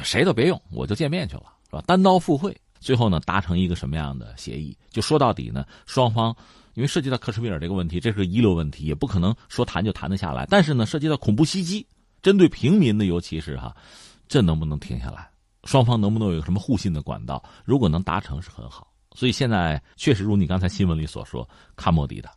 [0.03, 1.83] 谁都别用，我就见面去了，是吧？
[1.85, 4.75] 单刀赴会，最后呢达成一个什么样的协议？
[4.89, 6.35] 就说到底呢，双方
[6.73, 10.47] 因为涉及到克什米尔这个问题，这是遗留问题，也不可能说谈就谈得下来。
[10.49, 11.85] 但是呢，涉及到恐怖袭击，
[12.23, 13.75] 针对平民的，尤其是哈，
[14.27, 15.29] 这能不能停下来？
[15.65, 17.43] 双方能不能有什么互信的管道？
[17.63, 22.29] 如果能达成是很好，所以现在确实如你刚才新闻里所说，看莫迪的。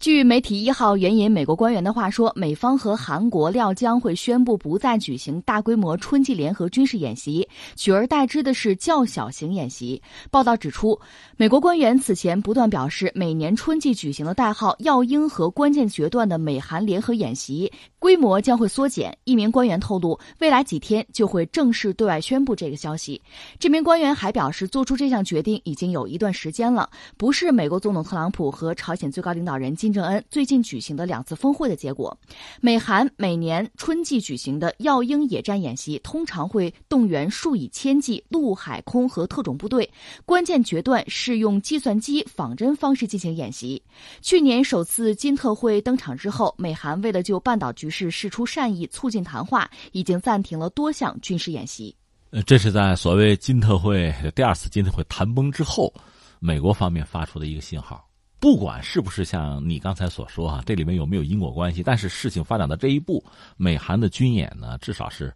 [0.00, 10.00] 据媒体一号援引美国官员的话说，美方和韩国料将会宣布不再举行大规模春季联合军事演习，取而代之的是较小型演习。
[10.30, 10.98] 报道指出，
[11.36, 19.14] 美国官员此前不断表示，每年春季举行的代号“耀英”和关键决断的美韩联合演习规模将会缩减。
[19.24, 23.20] 一名官员透露，未来几天就会正式对外宣布这个消息。
[23.58, 29.89] 这名官员还表示，做出这项决定已经有一段时间了，不是美国总统特朗普和朝鲜最高领导人金。
[29.90, 32.16] 金正恩最近举行的两次峰会的结果，
[32.60, 39.90] 美韩每年春季举行的耀英野战演习，通常会动员数以千计陆海空和特种部队。
[40.24, 43.82] 关键决断是用计算机仿真方式进行演习。
[44.22, 51.92] 去年首次金特会登场之后，美韩为了就半岛局势释出善意，促进谈话，已经暂停了多项军事演习。
[52.30, 55.92] 呃，这是在所谓金特会第二次金特会谈崩之后，
[56.38, 58.06] 美国方面发出的一个信号。
[58.40, 61.82] 不管是不是像你刚才所说啊，这里面有没有因果关系？
[61.82, 63.22] 但是事情发展到这一步，
[63.58, 65.32] 美韩的军演呢，至少是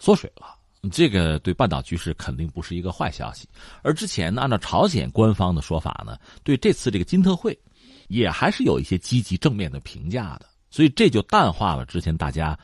[0.00, 0.56] 缩水了。
[0.92, 3.48] 这个对半岛局势肯定不是一个坏消息。
[3.82, 7.56] 而之前呢，按照朝鲜官方的说法呢，对这次这个金特会，
[8.08, 10.46] 也还是有一些积极正面的评价的。
[10.70, 12.58] 所以这就淡化了之前大家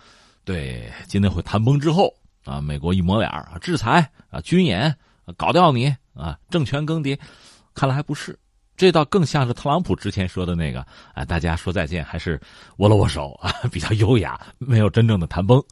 [0.44, 2.12] 对金特会谈崩之后
[2.44, 4.94] 啊，美国一抹脸啊，制裁啊，军演
[5.36, 7.18] 搞掉你啊，政权更迭，
[7.74, 8.36] 看来还不是。
[8.76, 10.84] 这倒更像是特朗普之前说的那个，
[11.14, 12.40] 啊，大家说再见还是
[12.78, 15.62] 握了握手啊， 比较优雅，没有真正的谈崩。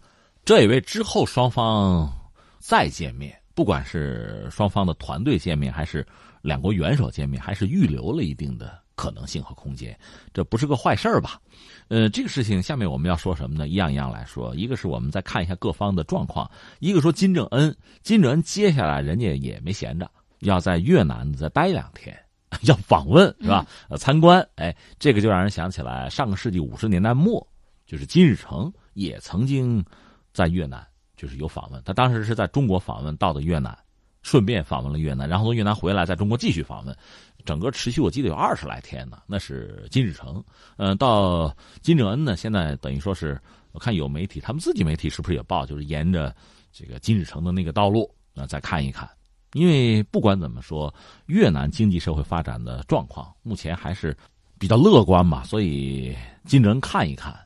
[0.45, 2.13] 这也为之后双方
[2.59, 6.07] 再见面，不管是双方的团队见面，还是
[6.43, 9.99] 两国元首见面，还是预留了一定的可能性和空间。
[10.33, 11.41] 这不是个坏事吧？
[11.89, 13.67] 呃，这个事情下面我们要说什么呢？
[13.67, 14.55] 一样一样来说。
[14.55, 20.09] 一个是我们再看一下各方的状况，一个说金正恩，金正恩接下来人家也没闲着，
[20.41, 22.17] 要在越南再待两天。
[22.63, 23.67] 要访问是吧？
[23.89, 27.47] 呃，参观，哎，这个就让人想起来上个世纪五十年代末，
[27.87, 29.85] 就是金日成也曾经
[30.33, 30.87] 在越南，
[31.17, 31.83] 就是有访问。
[31.85, 33.77] 他当时是在中国访问到的越南，
[34.23, 36.97] 顺便访问了越南，然后从越南回来，在中国继续访问，
[37.45, 39.23] 整个持续我记得有二十来天呢。
[39.27, 40.45] 那是金日成，
[40.77, 43.41] 嗯，到金正恩呢，现在等于说是
[43.73, 46.35] 我看有媒体，他们自己媒体是不是也报，就是沿着
[46.71, 49.09] 这个金日成的那个道路啊，再看一看。
[49.53, 50.93] 因为不管怎么说，
[51.27, 54.17] 越南经济社会发展的状况目前还是
[54.59, 57.39] 比较乐观嘛，所以金正恩看一看。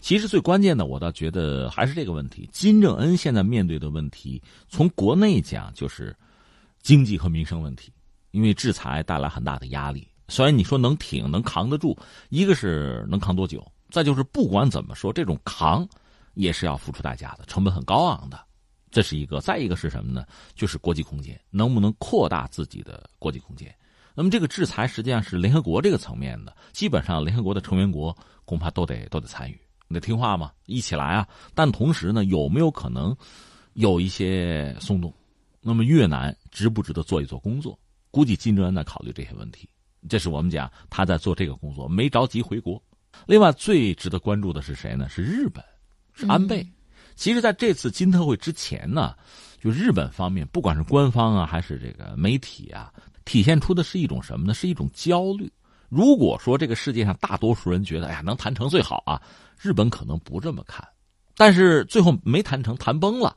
[0.00, 6.14] 其实最关键的，我倒觉得还是这个问题：金正恩现在面对的问题，从国内讲就是
[6.82, 7.90] 经济和民生问题，
[8.32, 10.06] 因为制裁带来很大的压力。
[10.28, 11.96] 虽然你说能挺能扛得住，
[12.28, 15.88] 一个是能扛多久，再就是不管怎么说，这种扛
[16.34, 18.38] 也是要付出代价的，成本很高昂的。
[18.94, 20.24] 这是一个，再一个是什么呢？
[20.54, 23.74] 就是国际空间能不能扩大自己的国际空间？
[24.14, 31.26] 那么这个制裁实际上是联合国这个层面的，基本上联合国的成员国恐怕都得都得参与，你得听话嘛，一起来啊！
[31.56, 33.16] 但同时呢，有没有可能
[33.72, 35.12] 有一些松动？
[35.60, 37.76] 那么越南值不值得做一做工作？
[38.12, 39.68] 估计金正恩在考虑这些问题，
[40.08, 42.80] 这是我们讲他在做这个工作，没着急回国。
[43.26, 45.08] 另外最值得关注的是谁呢？
[45.08, 45.64] 是日本，
[46.12, 46.64] 是安倍。
[47.14, 49.14] 其实，在这次金特会之前呢，
[49.60, 52.92] 就日本方面，不管是官方啊，还是这个媒体啊，
[53.24, 54.52] 体现出的是一种什么呢？
[54.52, 55.50] 是一种焦虑。
[55.88, 59.20] 如果说这个世界上大多数人觉得，哎呀，能谈成最好啊，
[59.60, 60.86] 日本可能不这么看。
[61.36, 63.36] 但是最后没谈成，谈崩了。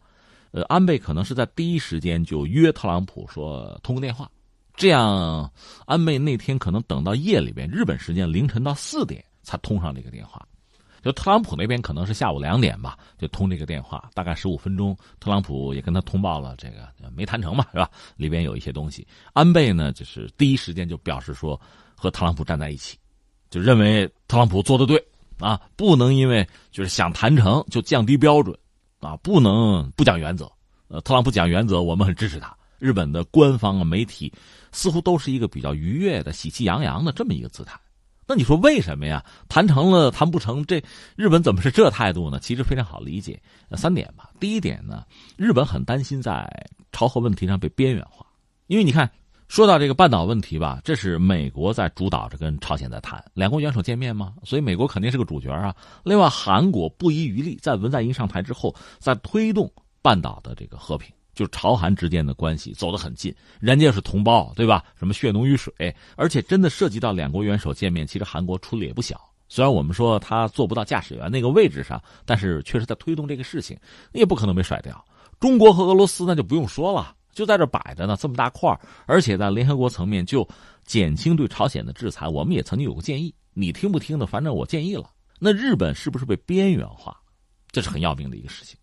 [0.52, 4.30] 呃，安倍可能是在第一时间就约特朗普说通个电话，
[4.76, 5.52] 这样
[5.86, 10.44] 安倍那天可能等到夜里边，日本时间凌晨到四点才通上这个电话。
[11.08, 14.94] 就特朗普那边可能是下午两点吧，就通这个电话，大概十五分钟。
[15.22, 17.90] 特朗普也跟他通报了这个没谈成嘛，是吧？
[18.18, 19.08] 里边有一些东西。
[19.32, 21.58] 安倍呢，就是第一时间就表示说
[21.96, 22.98] 和特朗普站在一起，
[23.50, 25.02] 就认为特朗普做的对
[25.40, 28.54] 啊，不能因为就是想谈成就降低标准
[29.00, 30.52] 啊，不能不讲原则。
[30.90, 32.54] 呃，特朗普讲原则，我们很支持他。
[32.80, 34.30] 日本的官方啊媒体
[34.74, 37.80] 似乎都是一个比较愉悦的、喜气洋洋的这么一个姿态。
[38.28, 39.24] 那你说为什么呀？
[39.48, 40.84] 谈成了，谈不成，这
[41.16, 42.40] 日本怎么是这态度呢？
[42.42, 44.30] 其实非常好理解，三点吧。
[44.38, 45.06] 第一点呢，
[45.38, 46.46] 日本很担心在
[46.92, 48.26] 朝核问题上被边缘化，
[48.68, 49.10] 因为你看，
[49.48, 55.74] 说到这个半岛问题吧，这是美国在主导着跟朝鲜在谈，两国元首见面嘛，所以美国肯定是个主角啊。
[56.04, 61.10] 另外，韩国不遗余力，在文在寅上台之后，在推动半岛的这个和平。
[61.38, 64.84] 就朝韩之间的关系走得很近，人家是同胞，对吧？
[64.98, 65.72] 什么血浓于水，
[66.16, 69.22] 而且真的涉及到两国元首见面，其实韩国出力也不小。
[69.48, 73.78] 虽然我们说他做不到驾驶员那个位置上，但是确实在推动这个事情，
[74.14, 75.06] 也不可能被甩掉。
[75.40, 80.46] 中国和俄罗斯那就不用说了，就在这摆着呢，这么大块而且在联合国层面就
[80.86, 85.12] 减轻对朝鲜的制裁，我们也曾经有过建议，你听不听的，反正我建议了。
[85.40, 87.16] 那日本是不是被边缘化？
[87.72, 88.76] 这是很要命的一个事情。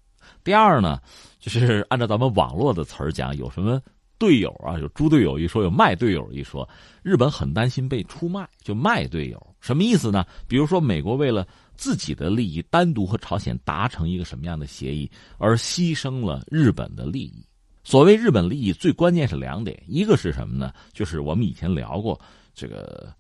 [0.43, 1.01] 第二呢，
[1.39, 3.81] 就是按照咱们网络的词儿讲，有什么
[4.19, 6.69] 队友啊，有猪队友一说，有卖队友一说。
[7.03, 10.25] 日本很担心被出卖，就卖队友，什么意思呢？
[10.47, 17.45] 比如说，美国为了自己的利益，单独和朝鲜达成一个什么样的协议，而牺牲了日本的利益。
[17.83, 20.73] 所谓日本利益，最关键是两点，一个是什么呢？
[20.95, 22.19] 就是我们以前聊过
[22.55, 23.13] 这个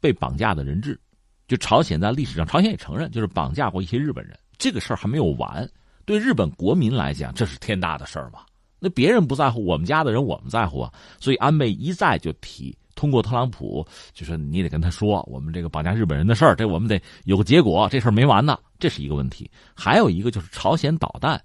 [0.00, 1.00] 被绑架的人质，
[1.48, 5.66] 就朝鲜在历史上，朝鲜也承认，就是绑架过一些日本人，这个事儿还没有完。
[6.10, 8.40] 对日本国民来讲，这是天大的事儿嘛？
[8.80, 10.92] 那别人不在乎，我们家的人我们在乎啊。
[11.20, 18.58] 所以安倍一再就提，通过特朗普，就说你得跟他说，我们这个绑架日本人的事儿，这我们得有个结果，这事儿没完呢。
[18.80, 19.48] 这是一个问题。
[19.72, 21.40] 还有一个就是朝鲜导弹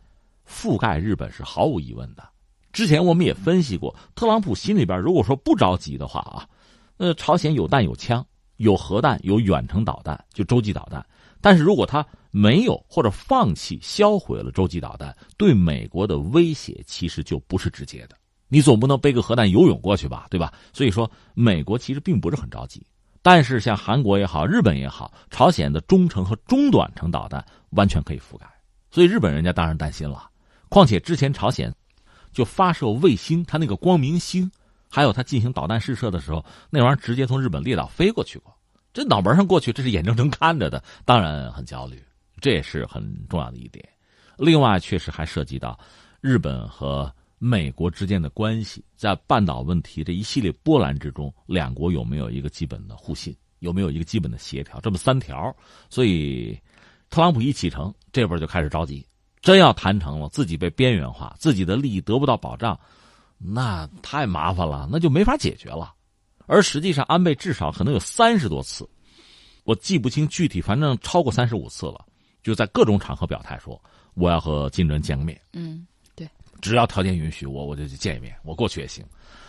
[0.50, 2.28] 覆盖日本是毫无疑问的。
[2.74, 6.50] 之前我们也分析过，特朗普心里边如果说不着急的话啊，
[6.98, 8.26] 那朝鲜有弹有枪，
[8.58, 11.06] 有核弹，有远程导弹，就洲际导弹。
[11.46, 18.18] 但是如果他没有或者放弃销毁了洲际导弹，对美国的威胁其实就不是直接的。
[18.48, 20.52] 你总不能背个核弹游泳过去吧，对吧？
[20.74, 22.84] 所以说，美国其实并不是很着急。
[23.22, 28.48] 但是像韩国也好，日本也好，朝鲜的中程和中短程导弹完全可以覆盖，
[28.90, 30.28] 所以日本人家当然担心了。
[30.68, 31.72] 况且之前朝鲜
[32.34, 34.50] 就发射卫星，它那个光明星，
[34.90, 38.52] 还有它进行导弹试射的时候，那玩意儿直接从日本列岛飞过去过。
[38.96, 42.02] 这脑门上过去，这是眼睁睁看着的，当然很焦虑，
[42.40, 43.86] 这也是很重要的一点。
[44.38, 45.78] 另外，确实还涉及到
[46.22, 54.80] 日本和美国之间的关系，在半岛问题这一系列波澜之中，两国有没有一个基本的互信，有没有一个基本的协调？
[54.80, 55.54] 这么三条，
[55.90, 56.58] 所以
[57.10, 59.06] 特朗普一启程，这边就开始着急，
[59.42, 62.80] 真要谈成了，自己被边缘化，自己的利益得不到保障，
[63.38, 65.94] 那太麻烦了，那就没法解决了。
[66.46, 68.88] 而实际上，安倍至少可能有三十多次，
[69.64, 72.06] 我记不清具体，反正超过三十五次了，
[72.44, 73.82] 就在各种场合表态说
[74.14, 75.40] 我要和金正恩见个面。
[75.54, 76.30] 嗯，对，
[76.62, 79.04] 只要条件允许，我我就去见一面，我过去也行。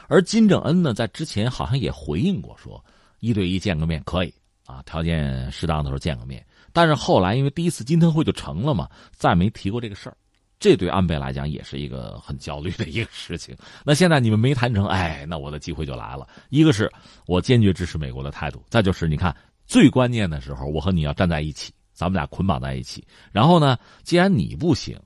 [0.08, 2.82] 而金正恩呢，在之前好像也回应过，说
[3.20, 4.32] 一对一见个面可以
[4.64, 6.44] 啊，条件适当的时候见个面。
[6.72, 10.16] 但是后来因为第一次金特会就成了嘛，再没提过这个事儿。
[10.58, 13.54] 这对安倍来讲也是一个很焦虑的一个事情。
[13.84, 16.26] 那现在你们没谈成，哎，那我的机会就来了。
[16.48, 16.90] 一个是
[17.26, 23.06] 我坚决支持美国的态度，再就是你看最关键的时候，我和你要站在一起，咱们俩捆绑在一起。
[23.32, 24.98] 然后呢，既然你不行，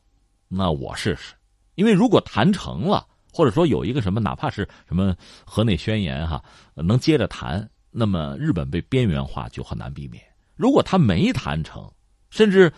[0.47, 1.35] 那我试试。
[1.75, 6.41] 因为如果谈成了，或者说有一个什么，哪怕是什么河内宣言哈，
[6.75, 10.23] 能接着谈，那么日本被边缘化就很难避免。
[10.55, 11.91] 如果他没谈成，
[12.31, 12.73] 甚至。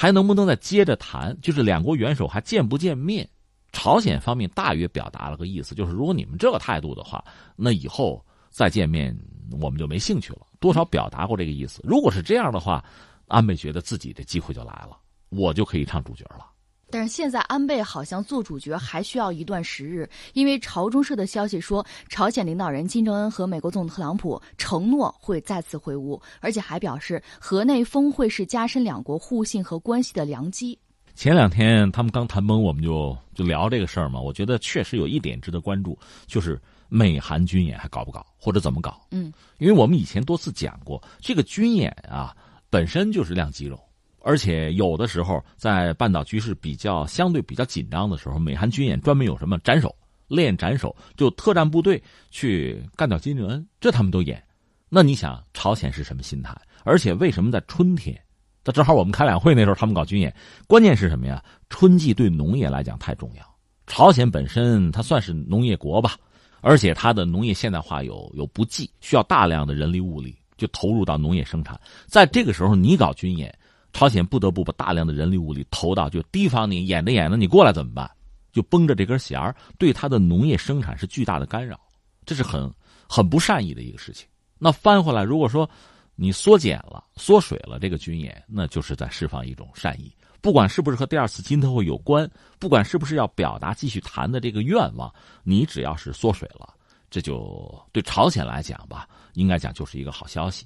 [0.00, 1.36] 还能不能再接着谈？
[1.40, 3.28] 就是两国元首还见不见面？
[3.72, 7.24] 朝鲜方面大约表达了个意思，就是如果你们这个态度的话，
[7.56, 9.12] 那以后再见面
[9.60, 10.46] 我们就没兴趣了。
[10.60, 11.80] 多少表达过这个意思。
[11.82, 12.84] 如果是这样的话，
[13.26, 14.96] 安倍觉得自己的机会就来了，
[15.30, 16.46] 我就可以唱主角了。
[16.90, 30.78] 但是现在安倍好像做主角还需要一段时日，因为朝中社的消息说，朝鲜领导人金正恩和美国总统特朗普承诺会再次会晤，而且还表示河内峰会是加深两国互信和关系的良机。
[31.14, 34.20] 前两天他们刚谈崩，我们就就聊这个事儿嘛。
[34.20, 36.58] 我觉得确实有一点值得关注，就是
[36.88, 39.00] 美韩军演还搞不搞，或者怎么搞？
[39.10, 42.36] 嗯，因为我们以前多次讲过，这个军演啊
[42.70, 43.78] 本身就是亮肌肉。
[44.20, 49.94] 而且有的时候在半岛局势比较相对比较紧张的时候，美韩军演专门有什么斩首
[50.26, 54.42] 练斩首，就特战部队去干掉金正恩，这他们都演。
[54.88, 56.54] 那你想，朝鲜是什么心态？
[56.84, 58.20] 而且为什么在春天？
[58.64, 60.34] 那正好我们开两会那时候，他们搞军演，
[60.66, 61.42] 关键是什么呀？
[61.70, 63.42] 春季对农业来讲太重要。
[63.86, 66.16] 朝鲜本身它算是农业国吧，
[66.60, 71.80] 而且它的农业现代化有有不济，需要大量的人力物力就投入到农业生产。
[72.06, 73.56] 在这个时候，你搞军演。
[73.92, 78.10] 朝鲜不得不把大量的人力物力投到就提防你演着演着你过来怎么办？
[78.50, 81.78] 就绷着这根弦儿，对他的农业生产是巨大的干扰，
[82.24, 82.72] 这是很
[83.08, 84.26] 很不善意的一个事情。
[84.58, 85.68] 那翻回来，如果说
[86.16, 90.12] 你缩减了、缩水了这个军演，那就是在释放一种善意。
[90.40, 92.28] 不管是不是和第二次金特会有关，
[92.58, 95.12] 不管是不是要表达继续谈的这个愿望，
[95.44, 96.74] 你只要是缩水了，
[97.10, 100.64] 这就对朝鲜来讲吧，应该讲就是一个好消息。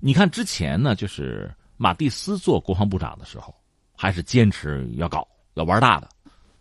[0.00, 1.50] 你看之前呢，就是。
[1.82, 3.52] 马蒂斯做国防部长的时候，
[3.96, 6.08] 还是坚持要搞要玩大的。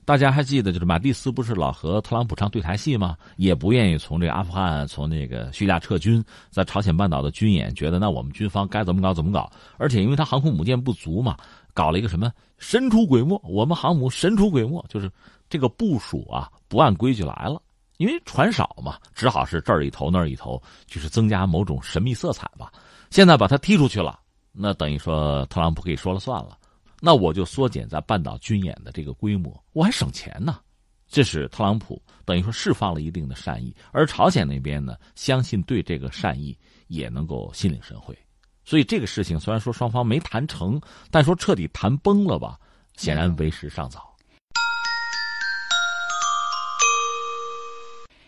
[0.04, 3.16] 大家还记得，就是马蒂斯不是老和特朗普唱对台戏吗？
[3.38, 9.48] 也不愿意从这个阿富汗、从那个叙利亚撤军，在朝鲜半岛的军演，觉得那我们军方该怎么搞怎么搞。
[9.78, 11.38] 而且因为他航空母舰不足嘛，
[11.72, 15.08] 搞了一个什么神出鬼没，我们航母神出鬼没，就是
[15.48, 17.62] 这个部署啊不按规矩来了。
[17.98, 22.74] 因为船少嘛，只好是这儿一头那儿一头，就是增加某种神秘色彩吧。
[23.12, 24.20] 现在把他踢出去了。
[24.52, 26.58] 那等于说特朗普可以说了算了，
[27.00, 30.60] 那我就缩减在半岛军演的这个规模，我还省钱呢。
[31.08, 38.18] 这是特朗普等于说释放了一定的善意，而朝鲜那边呢，相信对这个善意也能够心领神会。
[38.64, 40.80] 所以这个事情虽然说双方没谈成，
[41.10, 42.58] 但说彻底谈崩了吧，
[42.96, 44.11] 显然为时尚早。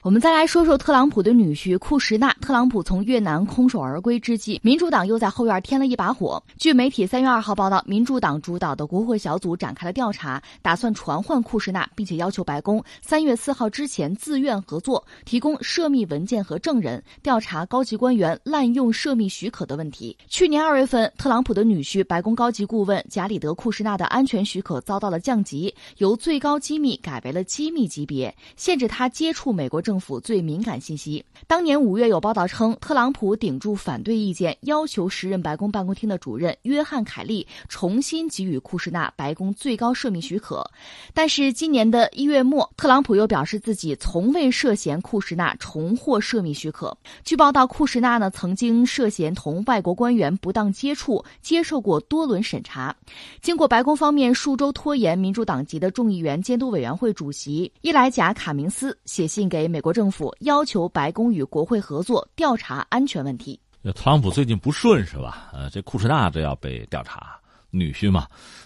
[0.04, 2.30] 我们再来说说特朗普的女婿库什纳。
[2.42, 6.44] 特朗普从越南空手而归之际，民主党又在后院添了一把火。
[6.58, 20.18] 据媒体三月二号报道，民主党主导的国会小组展开了调查，打算传唤库什纳，并且要求白宫三月四号之前自愿合作，提供涉密文件和证人，调查高级官员滥用涉密许可的问题。
[20.28, 29.93] 去年二月份，特朗普的女婿、白宫高级顾问贾里德库什纳的安全许可遭到了降级，由最高机密改为了机密级别，限制他接触美国政。
[29.94, 31.24] 政府最敏感信息。
[31.46, 40.68] 当年五月有报道称，特朗普顶住反对意见，要求时任白宫办公厅的主任约翰凯利重新给予库什纳白宫最高涉密许可。
[41.14, 46.98] 但是今年的一月末，特朗普又表示自己从未涉嫌库什纳重获涉密许可。
[47.24, 52.96] 据报道，库什纳呢曾经涉嫌同外国官员不当接触，接受过多轮审查。
[53.44, 59.83] 经过白宫方面数周拖延，民主党籍的众议员监督委员会主席伊莱贾卡明斯写信给美。
[59.84, 63.60] 国政府要求白宫与国会合作调查安全问题。
[63.94, 65.50] 特朗普最近不顺是吧？
[65.52, 67.38] 呃，这库什纳这要被调查，
[67.70, 68.26] 女婿嘛。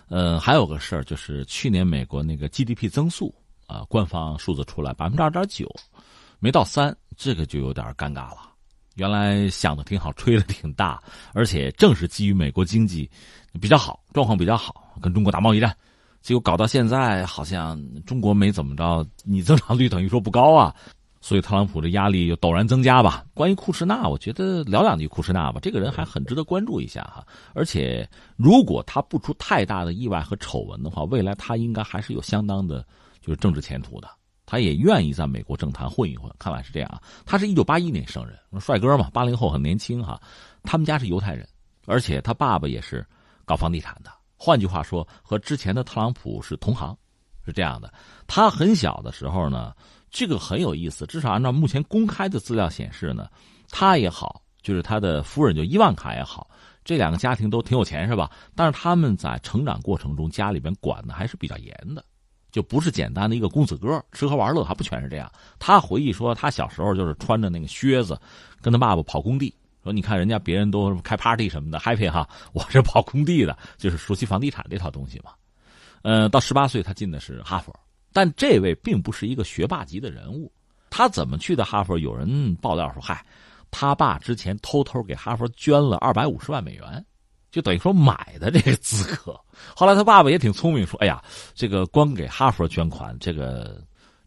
[0.10, 3.34] 呃，还有个事儿就是去年美国那个 GDP 增速
[3.66, 5.68] 啊，官方数字出来百分之二点九，
[6.38, 8.52] 没到三，这个就有点尴尬了。
[8.94, 11.02] 原来想的挺好，吹的挺大，
[11.34, 13.10] 而且正是基于美国经济
[13.60, 15.76] 比较好，状况比较好，跟中国打贸易战。
[16.22, 20.76] 结果搞到现在，好像中国没怎么着，你增长率等于说不高啊。
[21.28, 23.26] 所以特朗普的压力又陡然增加吧？
[23.34, 25.60] 关于库什纳，我觉得聊两句库什纳吧。
[25.62, 27.22] 这个人还很值得关注一下哈。
[27.54, 32.82] 而且，如果他不出太大的意外和丑闻的话，未来他应该还是有相当的，
[33.20, 34.08] 就是政治前途的。
[34.46, 37.02] 他也愿意在美国政坛混一混，看来是这样啊。
[37.26, 40.18] 他是一九八一年生人，帅哥嘛，八零后很年轻哈。
[40.64, 41.46] 他们家是犹太人，
[41.88, 43.06] 而且他爸爸也是
[43.44, 44.10] 搞房地产的。
[44.38, 46.98] 换句话说，和之前的特朗普是同行，
[47.46, 47.94] 是这样的。
[48.28, 49.74] 他很小的时候呢。
[50.10, 53.30] 这个很有意思，至少按照目前公开的资料显示呢，
[53.70, 56.50] 他也好，就是他的夫人就伊万卡也好，
[56.84, 58.32] 这两个家庭都挺有钱，是吧？
[58.56, 62.04] 但是他们在成长过程中，家里边管的还是比较严的，
[62.52, 65.30] 就不是简单的一个公子哥吃喝玩乐，还不全是这样。
[65.60, 68.20] 他回忆说，他小时候就是穿着那个靴子，
[68.62, 69.54] 跟他爸爸跑工地，
[69.84, 75.32] 说你看人家别人都开 party 什么的 happy 哈，我是跑工地的，就是熟悉房地产这套东西嘛。
[76.04, 77.78] 呃，到十八岁他进的是哈佛。
[78.18, 80.52] 但这位并不是一个学霸级的人物，
[80.90, 82.00] 他怎么去的哈佛？
[82.00, 83.24] 有人爆料说，嗨，
[83.70, 87.06] 他爸之前偷偷给哈佛捐了二百五十万美元，
[87.52, 89.40] 就等于说买的这个资格。
[89.76, 93.80] 后来他爸爸也挺聪明，说，哎呀，这个光给哈佛捐款，这个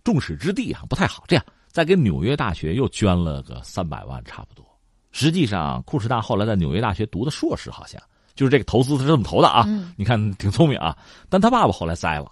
[0.04, 1.24] 众矢之的啊不太好。
[1.26, 4.64] 这样，再给纽约大学又捐了个三百万，差不多。
[5.10, 8.00] 实际上，库什纳后来在纽约大学读的硕士，好像
[8.36, 9.66] 就是这个投资是这么投的啊。
[9.96, 10.96] 你看挺聪明啊，
[11.28, 12.30] 但他爸爸后来栽了。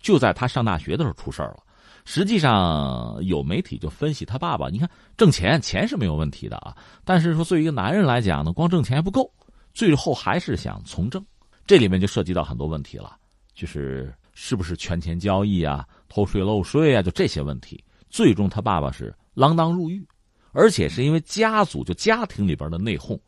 [0.00, 1.58] 就在他上大学的时候出事了。
[2.04, 9.30] 实际上，有媒体就分析他爸爸，你看挣钱钱是没有问题的啊，但是说作为一个男人来讲呢，光挣钱还不够，
[9.74, 11.24] 最后还是想从政。
[11.66, 13.16] 这里面就涉及到很多问题了，
[13.54, 17.84] 就是是不是权钱交易啊、偷税漏税啊，就这些问题。
[18.08, 20.04] 最终他爸爸是锒铛入狱，
[20.52, 23.20] 而且是因为家族就家庭里边的内讧，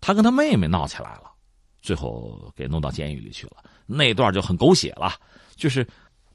[0.00, 1.30] 他跟他妹妹闹起来了，
[1.80, 3.64] 最后给弄到监狱里去了。
[3.86, 5.12] 那段就很狗血了，
[5.54, 5.86] 就是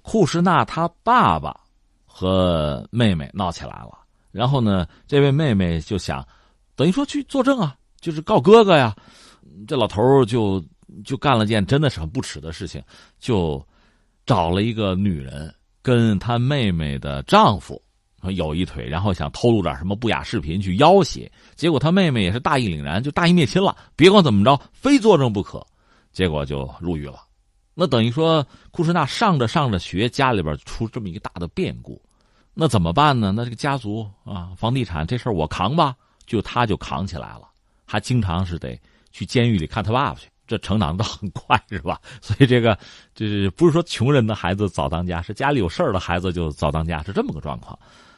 [0.02, 1.56] 库什纳他爸爸
[2.06, 3.98] 和妹妹闹起来了，
[4.32, 6.28] 然后呢，这位妹妹就想，
[6.76, 8.96] 等于说去作证啊，就是告哥哥呀。
[9.68, 10.64] 这老头就
[11.04, 12.82] 就干了件真的是很不耻的事情，
[13.20, 13.64] 就
[14.26, 17.82] 找了一个女人跟他妹妹的丈夫
[18.36, 25.66] 有一腿，然后想偷录点什么不雅视频去要挟，结果他妹妹也是大义凛然，就大义灭亲了，别管怎么着，非作证不可，
[26.12, 27.20] 结果就入狱了。
[27.82, 32.00] 那等于说库什纳上着上着学，家里边出这么一个大的变故，
[32.54, 33.34] 那怎么办呢？
[33.36, 35.96] 那这个家族啊，房地产这事儿我扛吧，
[36.28, 37.50] 就他就扛起来了，
[37.84, 38.80] 还经常是得。
[39.12, 42.00] 去监狱里看他爸爸去，这成长的很快，是吧？
[42.22, 42.78] 所以这个
[43.16, 47.78] 就是不是说穷人的孩子早当家，是家里有事儿的孩子就早当家，是这么个状况。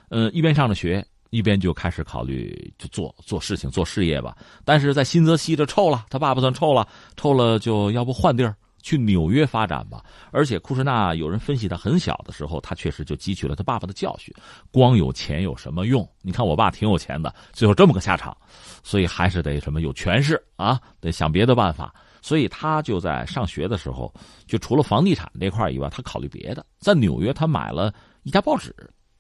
[0.10, 4.38] 嗯，一边上着学，一边就开始考虑就做做事情、做事业吧。
[4.66, 8.56] 但是在新泽西这臭了，他爸爸算臭了，臭了就要不换地儿。
[8.84, 14.32] 去纽约发展吧，而且库什纳有人分析，他很小的时候，他确实就汲取了他爸爸的教训。
[14.72, 16.08] 光有钱有什么用？
[16.22, 18.38] 你看我爸挺有钱的，最后这么个下场，
[18.84, 21.92] 所以还是得什么有权势啊，得想别的办法。
[22.22, 24.14] 所以他就在上学的时候，
[24.46, 26.66] 就除了房地产这块以外，他考虑别的。
[26.78, 28.74] 在纽约，他买了一家报纸，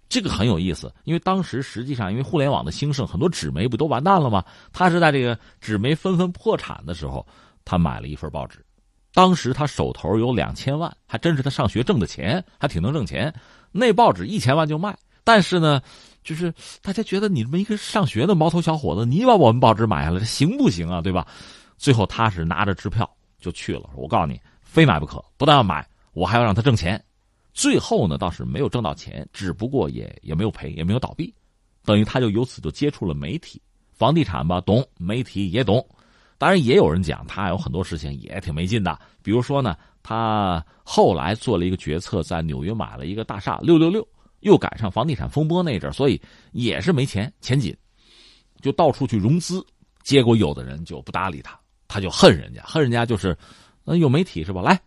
[0.08, 4.44] 这个很有意思，因为当时实际上因为互联网的兴盛，很多纸媒不都完蛋了吗？
[4.72, 7.26] 他是在这个纸媒纷纷破产的时候，
[7.66, 8.63] 他买了一份报纸。
[9.14, 13.34] 当时他手头有两千万，还真是他上学挣的钱，还挺能挣钱。
[13.72, 15.82] 那报纸一千万就卖，但是呢，
[16.24, 21.02] 就是大家觉得你这么一个上学的毛头小伙子，你把我们报纸买下来，行不行啊？
[21.02, 21.28] 对吧？
[21.78, 23.08] 最后他是拿着支票
[23.40, 23.90] 就去了。
[23.96, 27.04] 我告诉你，非买不可，不但要买，我还要让他挣钱。
[27.54, 31.32] 最后呢，倒是没有挣到钱，只不过也也没有赔，也没有倒闭，
[31.86, 33.62] 等于他就由此就接触了媒体、
[33.92, 35.86] 房地产吧，懂媒体也懂。
[36.44, 39.00] 当然，也有人讲他有很多事情也挺没劲的。
[39.22, 44.06] 比如说呢，他后来做了一个决策，在纽约买了一个大厦六六六，
[44.42, 46.22] 又赶上房地产风波那阵所以
[46.52, 47.74] 也是没钱，钱紧，
[48.60, 49.66] 就到处去融资。
[50.02, 53.38] 结果有的人就不搭理他，他就恨人家，恨人家就是，
[53.86, 54.62] 呃，有媒体是吧？
[54.62, 54.78] 来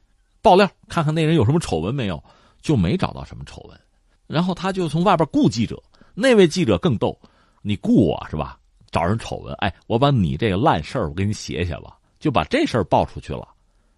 [0.43, 2.23] 爆料，看看那人有什么丑闻没有？
[2.61, 3.81] 就没找到什么丑闻。
[4.27, 5.83] 然后他就从外边雇记者，
[6.15, 7.19] 那位记者更逗，
[7.63, 8.59] 你雇我是吧？
[8.97, 13.47] 找人丑闻，哎，我把你这个烂事儿我给你写写吧，就把这事儿爆出去了。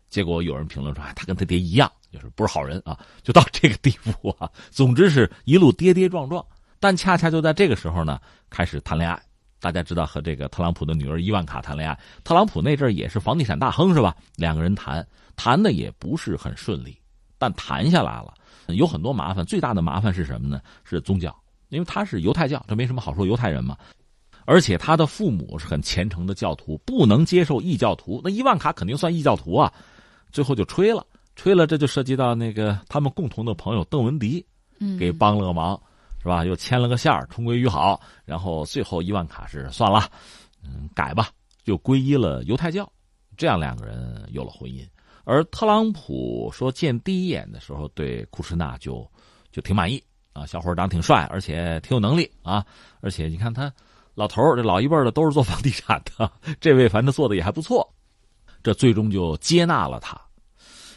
[0.08, 4.50] 结果有人评论说，哎，他跟他爹一样，就是不是好人啊，就到这个地步啊。
[4.72, 6.44] 总之是一路跌跌撞撞，
[6.80, 8.20] 但恰恰就在这个时候呢，
[8.50, 9.22] 开始谈恋爱。
[9.60, 14.16] 大家知道和这个特朗普的女儿伊万卡谈恋爱，特朗普那阵儿也是房地产大亨是吧？
[14.34, 16.98] 两个人谈谈的也不是很顺利，
[17.38, 18.34] 但谈下来了，
[18.74, 19.44] 有很多麻烦。
[19.44, 20.60] 最大的麻烦是什么呢？
[20.82, 21.32] 是宗教，
[21.68, 23.76] 因为他是犹太教，这没什么好说，犹太人嘛。
[24.50, 28.18] 而且他的父母是很虔诚的教徒，不能接受异教徒。
[28.24, 29.70] 那伊万卡肯定算异教徒啊，
[30.32, 34.42] 最后就吹了，吹了，这就涉及到那个他们共同的朋友邓文迪，
[34.98, 35.78] 给帮了个忙，
[36.22, 36.46] 是吧？
[36.46, 38.00] 又牵了个线儿，重归于好。
[38.24, 40.10] 然后最后伊万卡是算了，
[40.64, 41.28] 嗯，改吧，
[41.62, 42.90] 就皈依了犹太教。
[43.36, 44.82] 这样两个人有了婚姻。
[45.24, 49.06] 而特朗普说见第一眼的时候，对库什纳就
[49.52, 52.64] 就挺满意啊，小伙长得挺帅，而且挺有能力啊，
[53.02, 53.70] 而且你看他。
[54.18, 56.28] 老头儿，这老一辈的都是做房地产的，
[56.60, 57.88] 这位反正做的也还不错，
[58.64, 60.20] 这最终就接纳了他。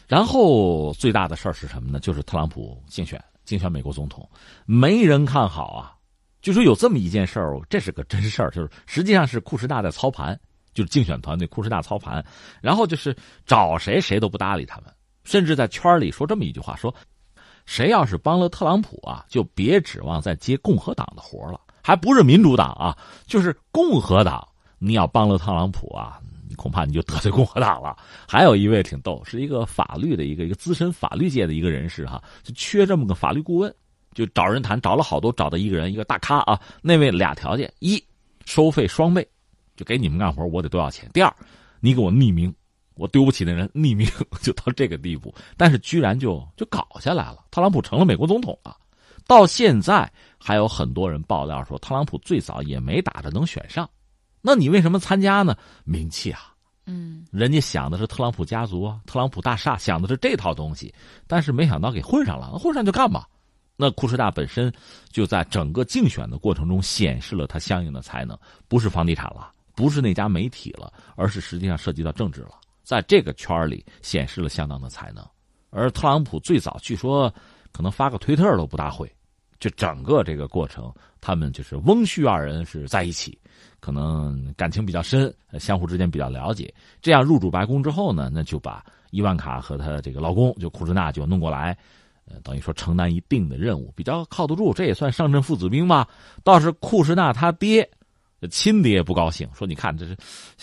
[0.08, 2.00] 然后最大的事儿是什么呢？
[2.00, 4.28] 就是特朗普竞选竞选美国总统，
[4.66, 5.94] 没人看好啊。
[6.40, 10.36] 就说有这么一件事儿，这是个真事儿，就是实际上是库什纳在操盘，
[10.74, 12.24] 就是竞选团队库什纳操盘，
[12.60, 13.16] 然后就是
[13.46, 14.92] 找谁谁都不搭理他们，
[15.22, 16.92] 甚至在圈里说这么一句话：说
[17.66, 21.60] 谁要是帮了特朗普啊，就别指望再接共和党的活了。
[21.82, 24.46] 还不是民主党啊，就是共和党。
[24.78, 26.18] 你要帮了特朗普啊，
[26.48, 27.96] 你恐怕你就得罪共和党了。
[28.26, 33.72] 还有一位挺逗，是一个法律的一个一个资深法律界的一个人士哈，就缺这么个法律顾问，
[34.12, 36.60] 就找人谈，找了好多，找到一个人，一个大咖啊。
[36.80, 38.02] 那位俩条件：一，
[38.44, 39.24] 收费双倍，
[39.76, 41.32] 就给你们干活，我得多少钱；第二，
[41.78, 42.52] 你给我匿名，
[42.94, 44.04] 我丢不起那人，匿名
[44.42, 45.32] 就到这个地步。
[45.56, 48.76] 但是居然就就搞下来了，特朗普成了美国总统了。
[49.32, 53.88] 到现在还有很多人爆料说，特朗普最早也没打着能选上，
[54.42, 55.56] 那你为什么参加呢？
[55.84, 56.52] 名气啊，
[56.84, 60.94] 嗯，人家想的是特朗普家族啊，特朗普大厦，想的是这套东西，
[61.26, 63.26] 但是没想到给混上了，混上就干吧。
[63.74, 64.70] 那库什纳本身
[65.10, 72.50] 就在整个竞选的过程中显示了他相应的才能，不是房地产了，不是那家媒体了，而是实际上涉及到政治了。
[72.82, 75.26] 在这个圈里显示了相当的才能。
[75.70, 77.32] 而特朗普最早据说
[77.72, 79.10] 可能发个推特都不大会，
[79.62, 83.38] 就整个这个过程，他们就是翁婿二人是在一起，
[83.78, 86.74] 可能感情比较深，相互之间比较了解。
[87.00, 91.78] 这样入主白宫之后呢，那就把伊万卡和她这个老公就库什纳就弄过来。
[92.24, 96.08] 呃，等于说承担一定的任务，比较靠得住，这也算上阵父子兵吧。
[96.42, 97.88] 倒是库什纳他爹，
[98.50, 100.16] 亲爹不高兴，说：“你看，这是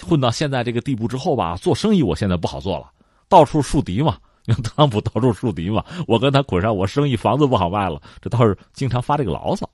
[0.04, 2.92] 混到现在这个地步之后吧，做生意我现在不好做了，
[3.30, 4.18] 到处树敌嘛，
[4.50, 9.70] 用特朗普到处树敌嘛，我跟他捆上，我生意房子不好卖了，这倒是经常发这个牢骚。”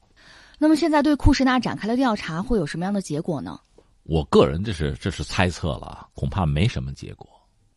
[0.58, 3.60] 那么现在对库什纳展开了调查，会有什么样的结果呢？
[4.04, 7.28] 我个人这是这是猜测了，恐怕没什么结果。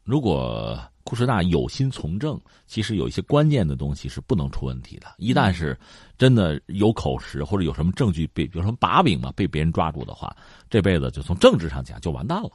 [0.04, 5.06] 如果库什纳有心从政，其实有一些关键的东西是不能出问题的。
[5.18, 5.78] 一旦是
[6.16, 10.34] 真的有口实或者有什么证据被，比如说把柄嘛，被别人抓住的话，
[10.70, 12.50] 这辈子就从政治上讲就完蛋了。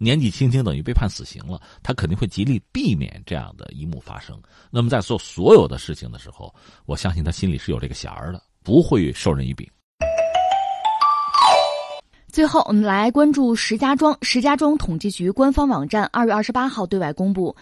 [0.00, 4.40] 年纪轻轻等于被判死刑了，他肯定会极力避免这样的一幕发生。
[4.70, 6.54] 那么在做所有的事情的时候，
[6.86, 9.68] 我相信他心里是有这个弦儿的，不会授人以柄。
[12.30, 14.16] 最后，我们来关注石家庄。
[14.22, 17.56] 石家庄统计局官方网站二月二十八号对外公布。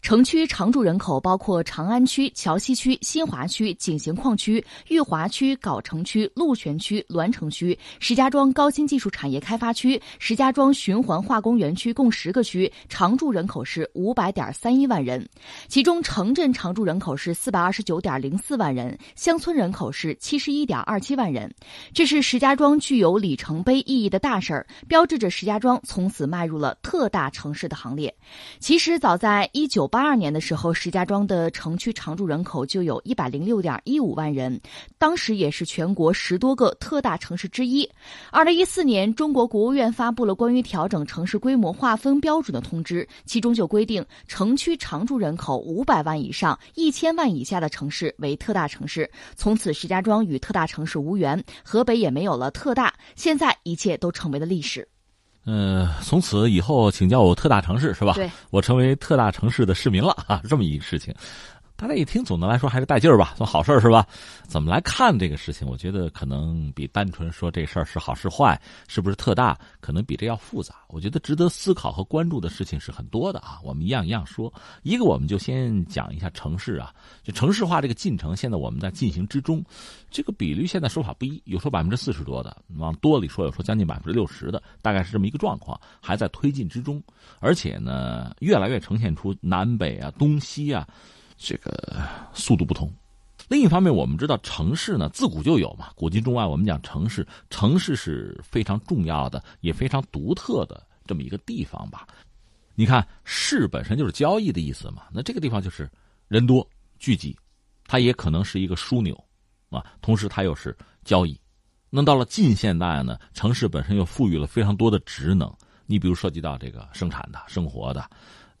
[0.00, 15.28] 城区常住人口包括长安区、桥西区、新华区、井陉矿区、裕华区、藁城区、鹿泉区、栾城区、石家庄高新技术产业开发区、石家庄循环化工园区共十个区，常住人口是五百点三一万人，
[15.66, 21.52] 其中城镇常住人口是四百二十九点零四万人，乡村人口是七十一点二七万人。
[21.92, 28.14] 这是石家庄具有里程碑意义的大事儿，标志着石家庄从此迈入了特大城市的行列。
[28.58, 34.60] 其实早在一九八二年的时候，石家庄的城区常住人口就有一百零六点一五万人，
[34.98, 37.88] 当时也是全国十多个特大城市之一。
[38.30, 49.10] 二零一四年，中国国务院发布了关于调整城市规模划分标准的通知，其中就规定，城区常住人口五百万以上、一千万以下的城市为特大城市。
[49.34, 52.92] 从此，石家庄与特大城市无缘，河北也没有了特大。
[53.16, 54.86] 现在，一切都成为了历史。
[55.46, 58.12] 嗯，从此以后，请叫我特大城市是吧？
[58.14, 61.14] 对，我成为特大城市的市民了啊，这么一个事情。
[61.78, 64.04] 大家一听，总的来说还是带劲儿吧，算好事儿是吧？
[64.48, 65.64] 怎么来看这个事情？
[65.64, 70.74] 我觉得可能比单纯说这事儿是好是坏，是不是特大，可能比这要复杂。
[70.88, 73.60] 我觉得值得思考和关注的事情是很多的啊。
[73.62, 74.52] 我们一样一样说，
[74.82, 79.64] 一个我们就先讲一下城市啊，就城市化这个进程，现在我们在进行之中，
[80.10, 87.00] 这个比率现在说法不一，有说百分之四十多的，往多里说有说将近百分之六十的，大概是这么一个状况，还在推进之中，
[87.38, 90.84] 而且呢，越来越呈现出南北啊、东西啊。
[91.38, 92.02] 这个
[92.34, 92.92] 速度不同。
[93.48, 102.06] 另一方面，我们知道城市呢自古就有嘛，古今中外，我们讲城市，城市是非常重要的，也非常独特的这么一个地方吧。
[102.74, 105.90] 你看，市本身就是交易的意思嘛，那这个地方就是
[106.26, 106.68] 人多
[106.98, 107.34] 聚集，
[107.86, 109.18] 它也可能是一个枢纽
[109.70, 109.84] 啊。
[110.02, 111.40] 同时，它又是交易。
[111.88, 115.50] 那到了近现代呢，城市本身又赋予了非常多的职能。
[115.86, 118.10] 你比如涉及到这个生产的、生活的。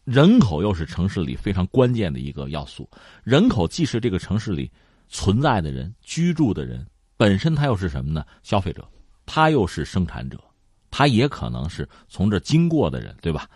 [0.08, 2.88] 人口又是城市里非常关键的一个要素。
[3.24, 4.72] 人口既是这个城市里
[5.06, 6.86] 存在的人、居住的人，
[7.18, 8.24] 本身它又是什么呢？
[8.42, 8.88] 消费者，
[9.26, 10.42] 它又是生产者，
[10.90, 13.46] 它也可能是从这经过的人，对吧？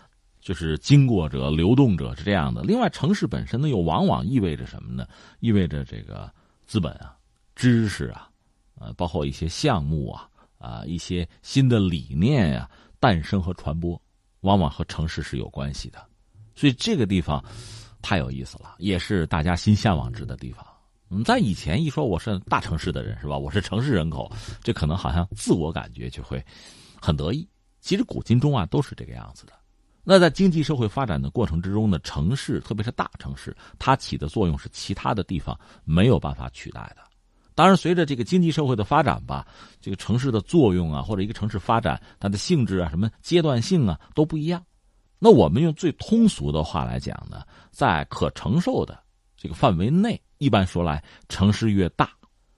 [0.43, 2.63] 就是经过者、流动者是这样的。
[2.65, 5.09] 另外，城市本身呢，又往往意味着什么呢？
[5.41, 6.31] 意味着这个
[6.67, 7.17] 资本啊、
[7.57, 8.29] 知识啊，
[8.75, 10.29] 呃，包括一些项目啊、
[10.59, 12.69] 啊一些新的理念呀
[13.01, 13.99] 诞生和传播，
[14.41, 16.12] 往往和城市是有关系的。
[16.55, 17.43] 所以这个地方
[18.01, 20.67] 太有意思了，也是大家心向往之的地方。
[21.11, 23.37] 嗯，在以前一说我是大城市的人是吧？
[23.37, 24.31] 我是城市人口，
[24.63, 26.43] 这可能好像自我感觉就会
[27.01, 27.47] 很得意。
[27.81, 29.53] 其实古今中外都是这个样子的。
[30.05, 37.03] 那在经济社会发展的过程之中呢，城市特别是大城市，它起的作用是其他的地方没有办法取代的。
[37.55, 39.47] 当然，随着这个经济社会的发展吧，
[39.81, 44.65] 这个城市的作用啊，或者一个城市发展它的性质啊，什么阶段性啊都不一样。
[45.25, 49.01] 那我们用最通俗的话来讲呢，在可承受的
[49.37, 52.11] 这个范围内，一般说来，城市越大，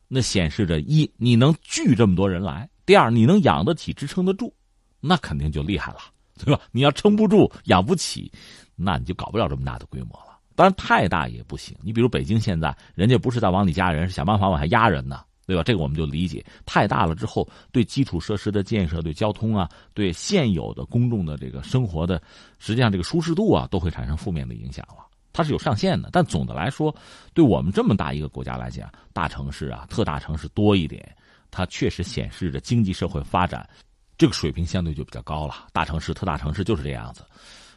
[0.08, 4.50] 那显示着一你能聚这么多人来；第二，你能养得起、支撑得住，
[4.98, 5.98] 那肯定就厉害了，
[6.42, 6.62] 对吧？
[6.72, 8.32] 你要撑不住、养不起，
[8.74, 10.38] 那你就搞不了这么大的规模了。
[10.54, 11.76] 当然，太大也不行。
[11.82, 15.22] 你比如北京现在，人家不是在往里加人，是想办法往下压人呢。
[15.46, 15.62] 对吧？
[15.62, 22.20] 这个我们就理解，太大了之后，对基础设施的建设、对交通啊、对现有的公众的这个生活的，
[22.58, 25.04] 实际上这个舒适度啊，都会产生负面的影响了。
[25.32, 26.94] 它是有上限的，但总的来说，
[27.32, 31.16] 对我们这么大一个国家来讲，大城市啊、特大城市多一点，
[31.50, 33.68] 它确实显示着经济社会发展
[34.16, 35.66] 这个水平相对就比较高了。
[35.72, 37.24] 大城市、特大城市就是这样子。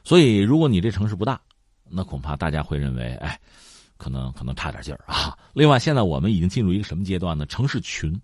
[0.03, 1.41] 所以，如果你这城市不大，
[1.89, 3.39] 那恐怕大家会认为，哎，
[3.97, 5.37] 可能可能差点劲儿啊。
[5.53, 7.45] 另外，现在我们已经进入一个什么阶段呢？
[7.45, 8.19] 城市群，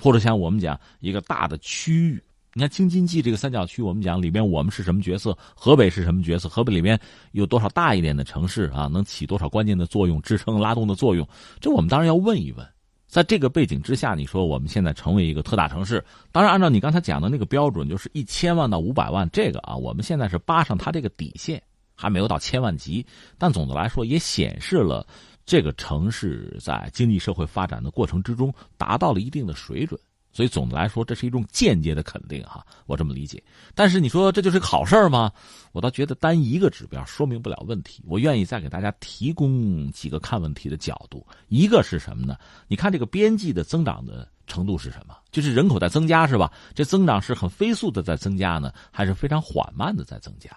[0.00, 2.22] 或者像我们讲一个大的区域。
[2.56, 5.36] 你看京津冀这个三角区，我们讲里边我们是什么角色？
[5.56, 6.48] 河北是什么角色？
[6.48, 6.96] 河北里边
[7.32, 8.86] 有多少大一点的城市啊？
[8.86, 11.26] 能起多少关键的作用、支撑、拉动的作用？
[11.60, 12.64] 这我们当然要问一问。
[13.08, 21.60] 在这个背景之下，你说我们现在成为一个特大城市，当然按照你刚才讲的那个标准，就是一千万到五百万，这个啊，我们现在是扒上它这个底线，
[21.94, 23.04] 还没有到千万级。
[23.38, 25.06] 但总的来说，也显示了
[25.46, 29.98] 这个城市在经济社会发展的过程之中达到了一定的水准。
[30.32, 33.40] 所以总的来说，这是一种间接的肯定哈，我这么理解。
[33.72, 35.30] 但是你说这就是好事吗？
[35.70, 38.02] 我倒觉得单一个指标说明不了问题。
[38.04, 41.24] 我愿意再给大家提供几个看问题的角度。
[41.46, 42.36] 一个是什么呢？
[42.66, 45.14] 你看这个边际的增长的程度是什么？
[45.30, 46.52] 就是人口在增加是吧？
[46.74, 50.50] 这增长是很飞速的在增加呢，还是非常缓慢的在增加？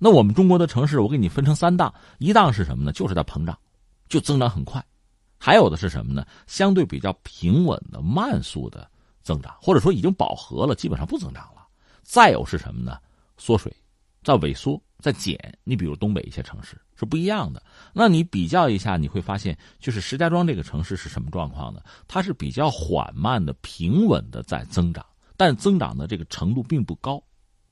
[0.00, 2.90] 那我们中国的城市，我给你分成三档，一档是什么呢？
[2.90, 3.56] 就是在膨胀，
[4.08, 4.84] 就增长很快。
[5.38, 6.26] 还有的是什么呢？
[6.48, 8.90] 相对比较平稳的慢速的。
[9.22, 11.66] 增长，或者说已经饱和了，基本上不增长了。
[12.02, 12.98] 再有是什么呢？
[13.36, 13.70] 缩水，
[14.24, 15.38] 在萎缩，在减。
[15.62, 17.62] 你比如东北一些城市是不一样的。
[17.92, 21.82] 那你比较一下，你会发现，就是石家庄这个城市是什么状况呢？
[22.08, 25.04] 它是比较缓慢的、平稳的在增长，
[25.36, 27.22] 但增长的这个程度并不高。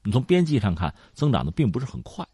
[0.03, 2.27] 你从边际上看，增长的并不是很快。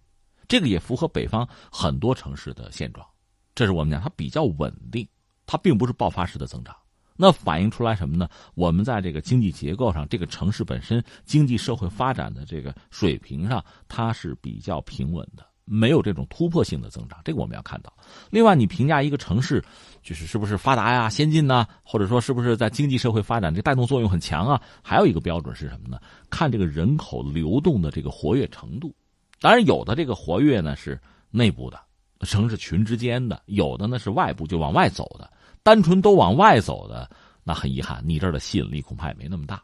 [0.47, 3.07] 这个也符合北方很多城市的现状。
[3.55, 5.09] 这是我们讲它比较稳定，
[5.47, 6.77] 它并不是爆发式的增长。
[7.17, 8.29] 那反映出来什么呢？
[8.55, 17.19] 我们在这个经济结构上，这个城市本身经济社会发展的这个水平上，它是比较平稳的，没有这种突破性的增长。
[17.25, 17.93] 这个我们要看到。
[18.31, 19.65] 另外，你评价一个城市，
[20.03, 21.67] 就是是不是发达呀、先进呢？
[21.83, 24.61] 或者说是不是在经济社会发展这带动作用很强啊？
[24.83, 26.01] 还有一个标准是什么呢？
[26.31, 28.95] 看这个人口流动的这个活跃程度。
[29.41, 31.01] 当然，有的这个活跃呢是
[31.31, 31.79] 内部的，
[32.21, 35.31] 城市群之间的；有的呢是外部，就往外走的。
[35.63, 37.11] 单纯都往外走的，
[37.43, 39.63] 那很遗憾，你这儿的吸引力恐怕也没那么大。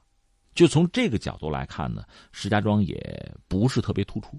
[0.55, 4.39] 就从这个角度来看呢，石家庄也不是特别突出。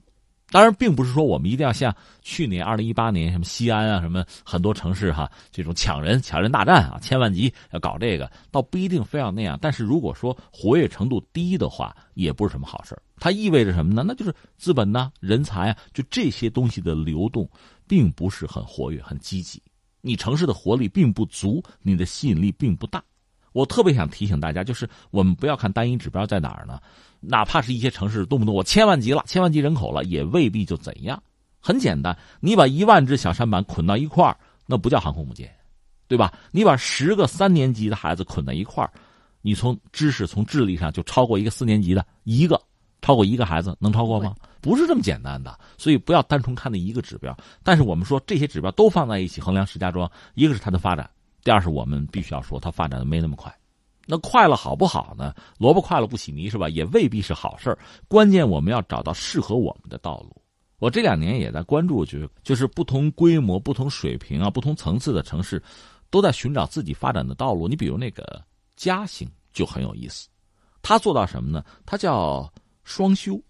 [0.52, 9.58] 当然，并不是说我们一定要像去年二零一八年什么西安啊，什么很多城市哈，这种抢人抢人大战啊，千万级要搞这个，倒不一定非要那样。
[9.62, 14.04] 但是如果说活跃程度低的话，也不是什么好事它意味着什么呢？
[14.06, 17.50] 那就是资本呢、人才啊，就这些东西的流动，
[17.88, 19.62] 并不是很活跃、很积极。
[20.02, 23.02] 你城市的活力并不足，你的吸引力并不大。
[23.54, 26.80] 我特别想提醒大家，就是我们不要看单一指标在哪儿呢？
[27.22, 31.22] 哪怕是一些城市动不动我千万级了，千万级人口了，也未必就怎样。
[31.60, 35.50] 很简单，你把一万只小舢板捆到一块儿，那不叫航空母舰，
[36.08, 36.34] 对吧？
[36.52, 38.92] 你把十个三年级的孩子捆在一块儿，
[39.42, 42.60] 你从知识、从智力上就超过一个四年级的一个，
[43.02, 44.36] 超过一个孩子能超过吗？
[44.60, 47.38] 不是这么简单的，所以不要单纯看那一个指标。
[47.62, 51.08] 但是我们说这些指标都放在一起衡量石家庄，一个是它的发展，
[51.44, 53.56] 第二是我们必须要说它发展的没那么快。
[54.12, 55.34] 那快了好不好呢？
[55.58, 56.68] 萝卜快了不洗泥是吧？
[56.68, 57.78] 也未必是好事
[58.10, 60.36] 关键我们要找到适合我们的道路。
[60.80, 65.64] 我这两年也在关注，就是就是不同规模、不同水平啊、不同层次的城市，
[66.10, 67.70] 都在寻找自己发展的道路。
[67.70, 68.44] 你比如那个
[68.76, 70.28] 嘉兴就很有意思，
[70.82, 71.64] 他做到什么呢？
[71.86, 72.52] 他叫
[72.84, 73.42] 双修。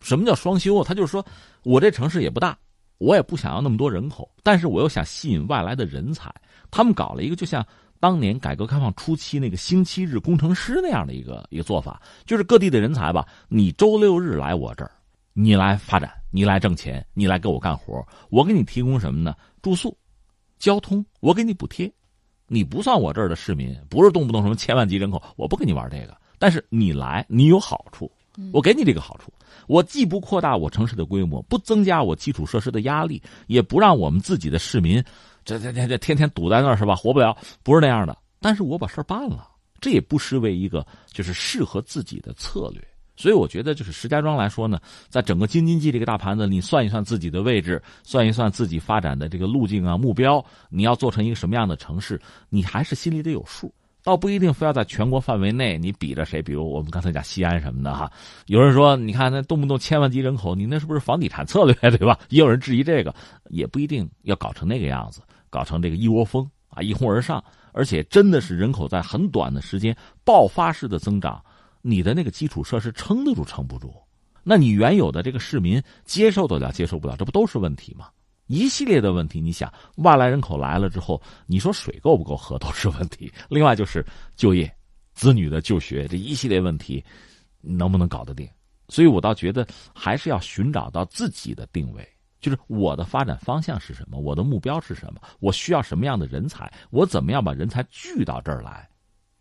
[0.00, 0.84] 什么叫双修啊？
[0.84, 1.24] 他就是说，
[1.62, 2.58] 我这城市也不大，
[2.98, 6.32] 我也不想要那么多人口，但是我又想吸引外来的人才。
[6.70, 7.66] 他们搞了一个，就像
[8.00, 14.90] 当年改革开放初期那个星期日工程师那样的一个一个做法，就是各地的人才吧，你周六日来我这儿，
[15.32, 19.34] 你来发展，你来挣钱，你来给我干活，我给你提供什么呢？
[19.62, 19.96] 住宿、
[20.58, 21.92] 交通，我给你补贴。
[22.46, 26.16] 你不算我这儿的市民，不是动不动什么千万级人口，我不跟你玩这个。
[26.38, 28.10] 但是你来，你有好处。
[28.52, 29.32] 我给你这个好处，
[29.66, 35.02] 我既不扩大我城市的规模，不增加我基础设施的压力，也不让我们自己的市民
[35.48, 36.94] 这这这这天天堵在那儿是吧？
[36.94, 38.14] 活不了，不是那样的。
[38.38, 39.48] 但是我把事儿办了，
[39.80, 42.86] 这也不失为一个就是适合自己的策略。
[43.16, 44.78] 所以我觉得，就是石家庄来说呢，
[45.08, 52.20] 在整个京津冀这个大盘子，你算一算自己的位置，算一算自己发展的这个路径啊、目标，你要做成一个什么样的城市，
[52.50, 53.72] 你还是心里得有数。
[54.04, 56.40] 倒不一定非要在全国范围内，你比着谁？
[56.40, 58.10] 比如我们刚才讲西安什么的哈，
[58.46, 62.18] 有人说，你看那动不动千万级人口，你那是不是房地产策略对吧？
[62.28, 63.12] 也有人质疑这个，
[63.48, 65.20] 也不一定要搞成那个样子，
[65.50, 67.42] 搞成这个一窝蜂啊，一哄而上，
[67.72, 71.44] 而且真的是人口在很短的时间爆发式的增长，
[71.82, 73.92] 你的那个基础设施撑得住撑不住？
[74.42, 78.08] 那你原有的这个市民接受得了接受不了，这不都是问题吗？
[78.46, 83.30] 一系列的问题，你想外来人口来了之后，你说水够不够喝都是问题。
[83.50, 84.02] 另外就是
[84.36, 84.74] 就业、
[85.12, 87.04] 子女的就学这一系列问题，
[87.60, 88.48] 能不能搞得定？
[88.88, 92.08] 所以我倒觉得还是要寻找到自己的定位。
[92.40, 98.88] 就是我的发展方向是什么，我的目标是什么，我需要什么样的人才，我怎么样把人才聚到这儿来，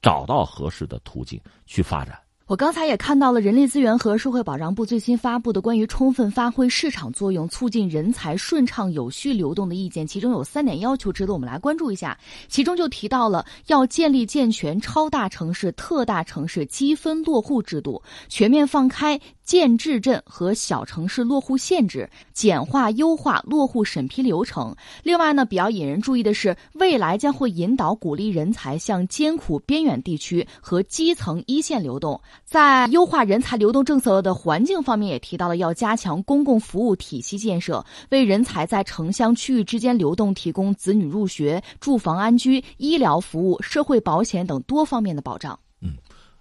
[0.01, 2.19] 找到合适的途径去发展。
[2.47, 12.17] 我刚才也看到了人力资源和社会保障部最新发布的关于充分发挥市场作用、促进人才顺畅有序流动的意见，其中有三点要求值得我们来关注一下。
[12.47, 24.75] 其中就提到了要建立健全超大城市、特大城市积分落户制度，全面放开建制镇和小城市落户限制，简化优化落户审批流程。
[25.03, 32.19] 另外呢，比较引人注意的是，未来将会引导鼓励人才向艰苦边远地区和基层一线流动。
[32.43, 45.57] 在优化人才流动政策的环境方面，也提到了要加强公共服务体系建设，为人才在城乡区域之间流动提供子女入学、住房安居、医疗服务、社会保险等多方面的保障。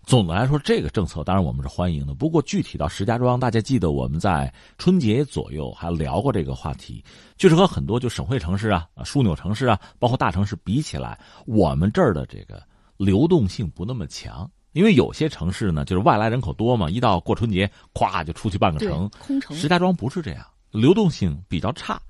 [0.07, 2.15] 嗯，总的来说，这个政策当然我们是欢迎的。
[2.15, 7.05] 不过具体到石家庄，大家记得我们在春节左右还聊过这个话题，
[7.37, 12.63] 就是和很多就省会城市啊、枢纽城市啊，包括大城市比起来，我们这儿的这个
[12.97, 14.49] 流动性不那么强。
[14.73, 19.11] 因为有些城市呢，就是外来人口多嘛，一到过春节，咵就出去半个城。
[19.19, 19.57] 空城。
[19.57, 22.01] 石家庄不是这样，流动性比较差。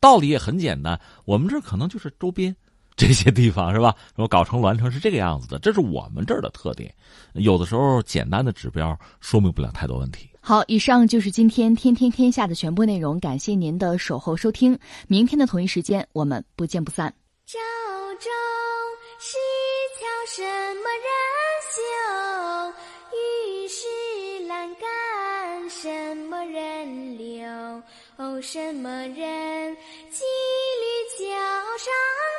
[0.00, 2.54] 道理也很简单，我们这儿可能就是周边
[2.98, 3.94] 这些地方是吧？
[4.16, 6.92] 说搞成栾城是这个样子的，这是我们这儿的特点。
[7.34, 10.30] 有的时候简单的指标说明不了太多问题。
[10.40, 14.78] 好，以上就是今天天天天下的全部内容，感谢您的守候收听。
[15.08, 17.12] 明天的同一时间，我们不见不散。
[17.44, 17.58] 朝
[18.18, 18.30] 中
[19.18, 19.36] 是
[19.98, 21.12] 桥什么人？
[21.76, 21.82] 修
[23.12, 23.84] 玉石
[24.48, 27.46] 栏杆，什么人留？
[28.16, 29.76] 哦，什么人
[30.10, 30.22] 骑
[30.80, 30.86] 驴
[31.18, 31.34] 桥
[31.76, 32.35] 上走？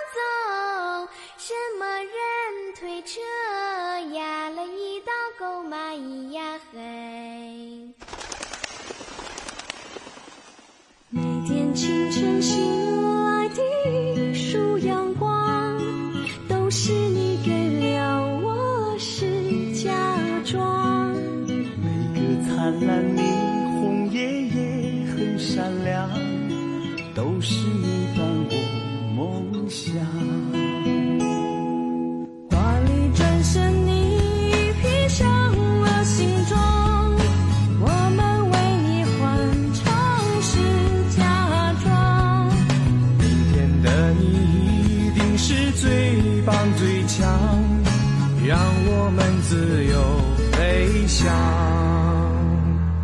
[1.48, 2.12] 什么人
[2.78, 3.22] 推车
[4.14, 6.41] 压了一道狗蚂蚁呀？
[6.74, 6.80] 嘿！
[11.10, 12.62] 每天清晨醒
[13.24, 15.82] 来的数阳光，
[16.50, 19.93] 都是你给了我是家
[20.43, 21.14] 庄。
[21.48, 22.20] 每个。
[22.45, 23.16] 灿烂
[49.50, 49.95] 自由
[50.52, 51.26] 飞翔。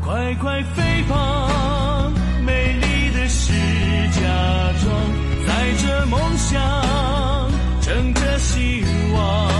[0.03, 2.11] 快快飞吧，
[2.45, 3.53] 美丽的石
[4.11, 4.19] 家
[4.83, 4.93] 庄，
[5.47, 6.61] 载着梦想，
[7.79, 8.83] 乘着希
[9.13, 9.52] 望。